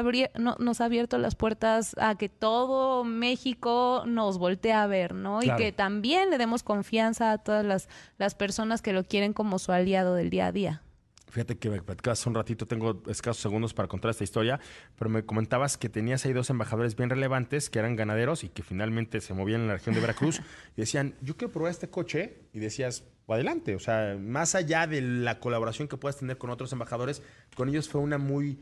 [0.59, 5.43] nos ha abierto las puertas a que todo México nos voltee a ver, ¿no?
[5.43, 9.59] Y que también le demos confianza a todas las, las personas que lo quieren como
[9.59, 10.83] su aliado del día a día.
[11.31, 14.61] Fíjate que me platicabas un ratito, tengo escasos segundos para contar esta historia,
[14.99, 18.63] pero me comentabas que tenías ahí dos embajadores bien relevantes que eran ganaderos y que
[18.63, 20.41] finalmente se movían en la región de Veracruz
[20.77, 23.05] y decían, yo quiero probar este coche y decías,
[23.35, 27.23] adelante, o sea, más allá de la colaboración que puedas tener con otros embajadores,
[27.55, 28.59] con ellos fue una muy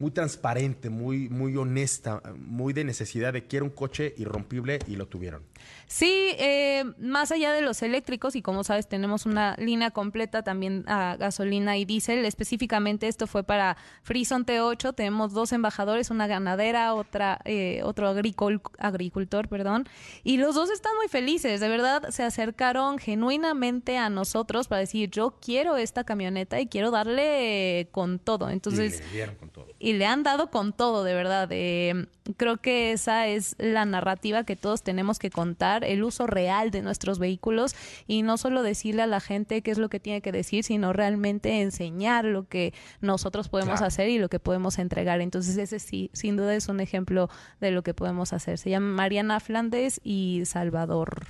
[0.00, 5.06] muy transparente, muy, muy honesta, muy de necesidad de quiero un coche irrompible y lo
[5.06, 5.42] tuvieron.
[5.86, 10.84] Sí, eh, más allá de los eléctricos y como sabes tenemos una línea completa también
[10.86, 12.24] a gasolina y diésel.
[12.24, 14.94] Específicamente esto fue para Frison T8.
[14.94, 19.86] Tenemos dos embajadores, una ganadera, otra eh, otro agricultor, perdón.
[20.24, 21.60] Y los dos están muy felices.
[21.60, 26.90] De verdad se acercaron genuinamente a nosotros para decir yo quiero esta camioneta y quiero
[26.90, 28.48] darle con todo.
[28.48, 31.48] Entonces y le con todo y le han dado con todo, de verdad.
[31.50, 36.70] Eh, creo que esa es la narrativa que todos tenemos que contar, el uso real
[36.70, 37.74] de nuestros vehículos
[38.06, 40.92] y no solo decirle a la gente qué es lo que tiene que decir, sino
[40.92, 45.20] realmente enseñar lo que nosotros podemos hacer y lo que podemos entregar.
[45.20, 47.28] Entonces ese sí, sin duda es un ejemplo
[47.60, 48.58] de lo que podemos hacer.
[48.58, 51.26] Se llama Mariana Flandes y Salvador.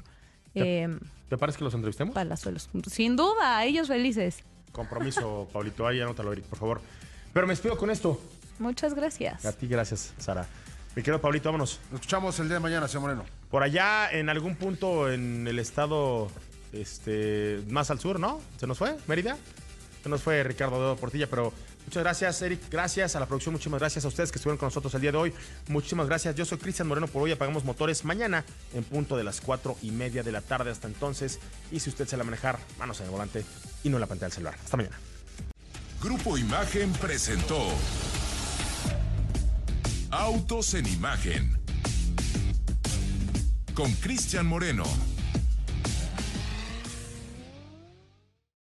[0.53, 0.99] ¿Te, eh,
[1.39, 2.15] parece que los entrevistemos?
[2.15, 2.69] Palazuelos.
[2.91, 4.45] Sin duda, ellos felices.
[4.71, 5.87] Compromiso, Paulito.
[5.87, 6.81] Ahí anótalo, Eric, por favor.
[7.33, 8.21] Pero me despido con esto.
[8.61, 9.45] Muchas gracias.
[9.47, 10.47] A ti, gracias, Sara.
[10.95, 11.81] Mi querido Pablito, vámonos.
[11.91, 13.25] Nos escuchamos el día de mañana, señor Moreno.
[13.51, 16.31] Por allá, en algún punto en el estado
[16.73, 18.41] este, más al sur, ¿no?
[18.59, 18.97] ¿Se nos fue?
[19.07, 19.39] ¿Mérida?
[20.03, 21.55] Se nos fue Ricardo de Portilla, pero
[21.87, 22.61] muchas gracias, Eric.
[22.71, 23.55] Gracias a la producción.
[23.55, 25.35] Muchísimas gracias a ustedes que estuvieron con nosotros el día de hoy.
[25.69, 26.35] Muchísimas gracias.
[26.35, 27.07] Yo soy Cristian Moreno.
[27.07, 28.45] Por hoy apagamos motores mañana
[28.75, 30.71] en punto de las cuatro y media de la tarde.
[30.71, 31.41] Hasta entonces.
[31.73, 33.43] Y si usted se la manejar, manos en el volante
[33.85, 34.55] y no en la pantalla del celular.
[34.63, 34.99] Hasta mañana.
[36.03, 37.59] Grupo Imagen presentó.
[40.11, 41.57] Autos en imagen.
[43.75, 44.83] Con Cristian Moreno.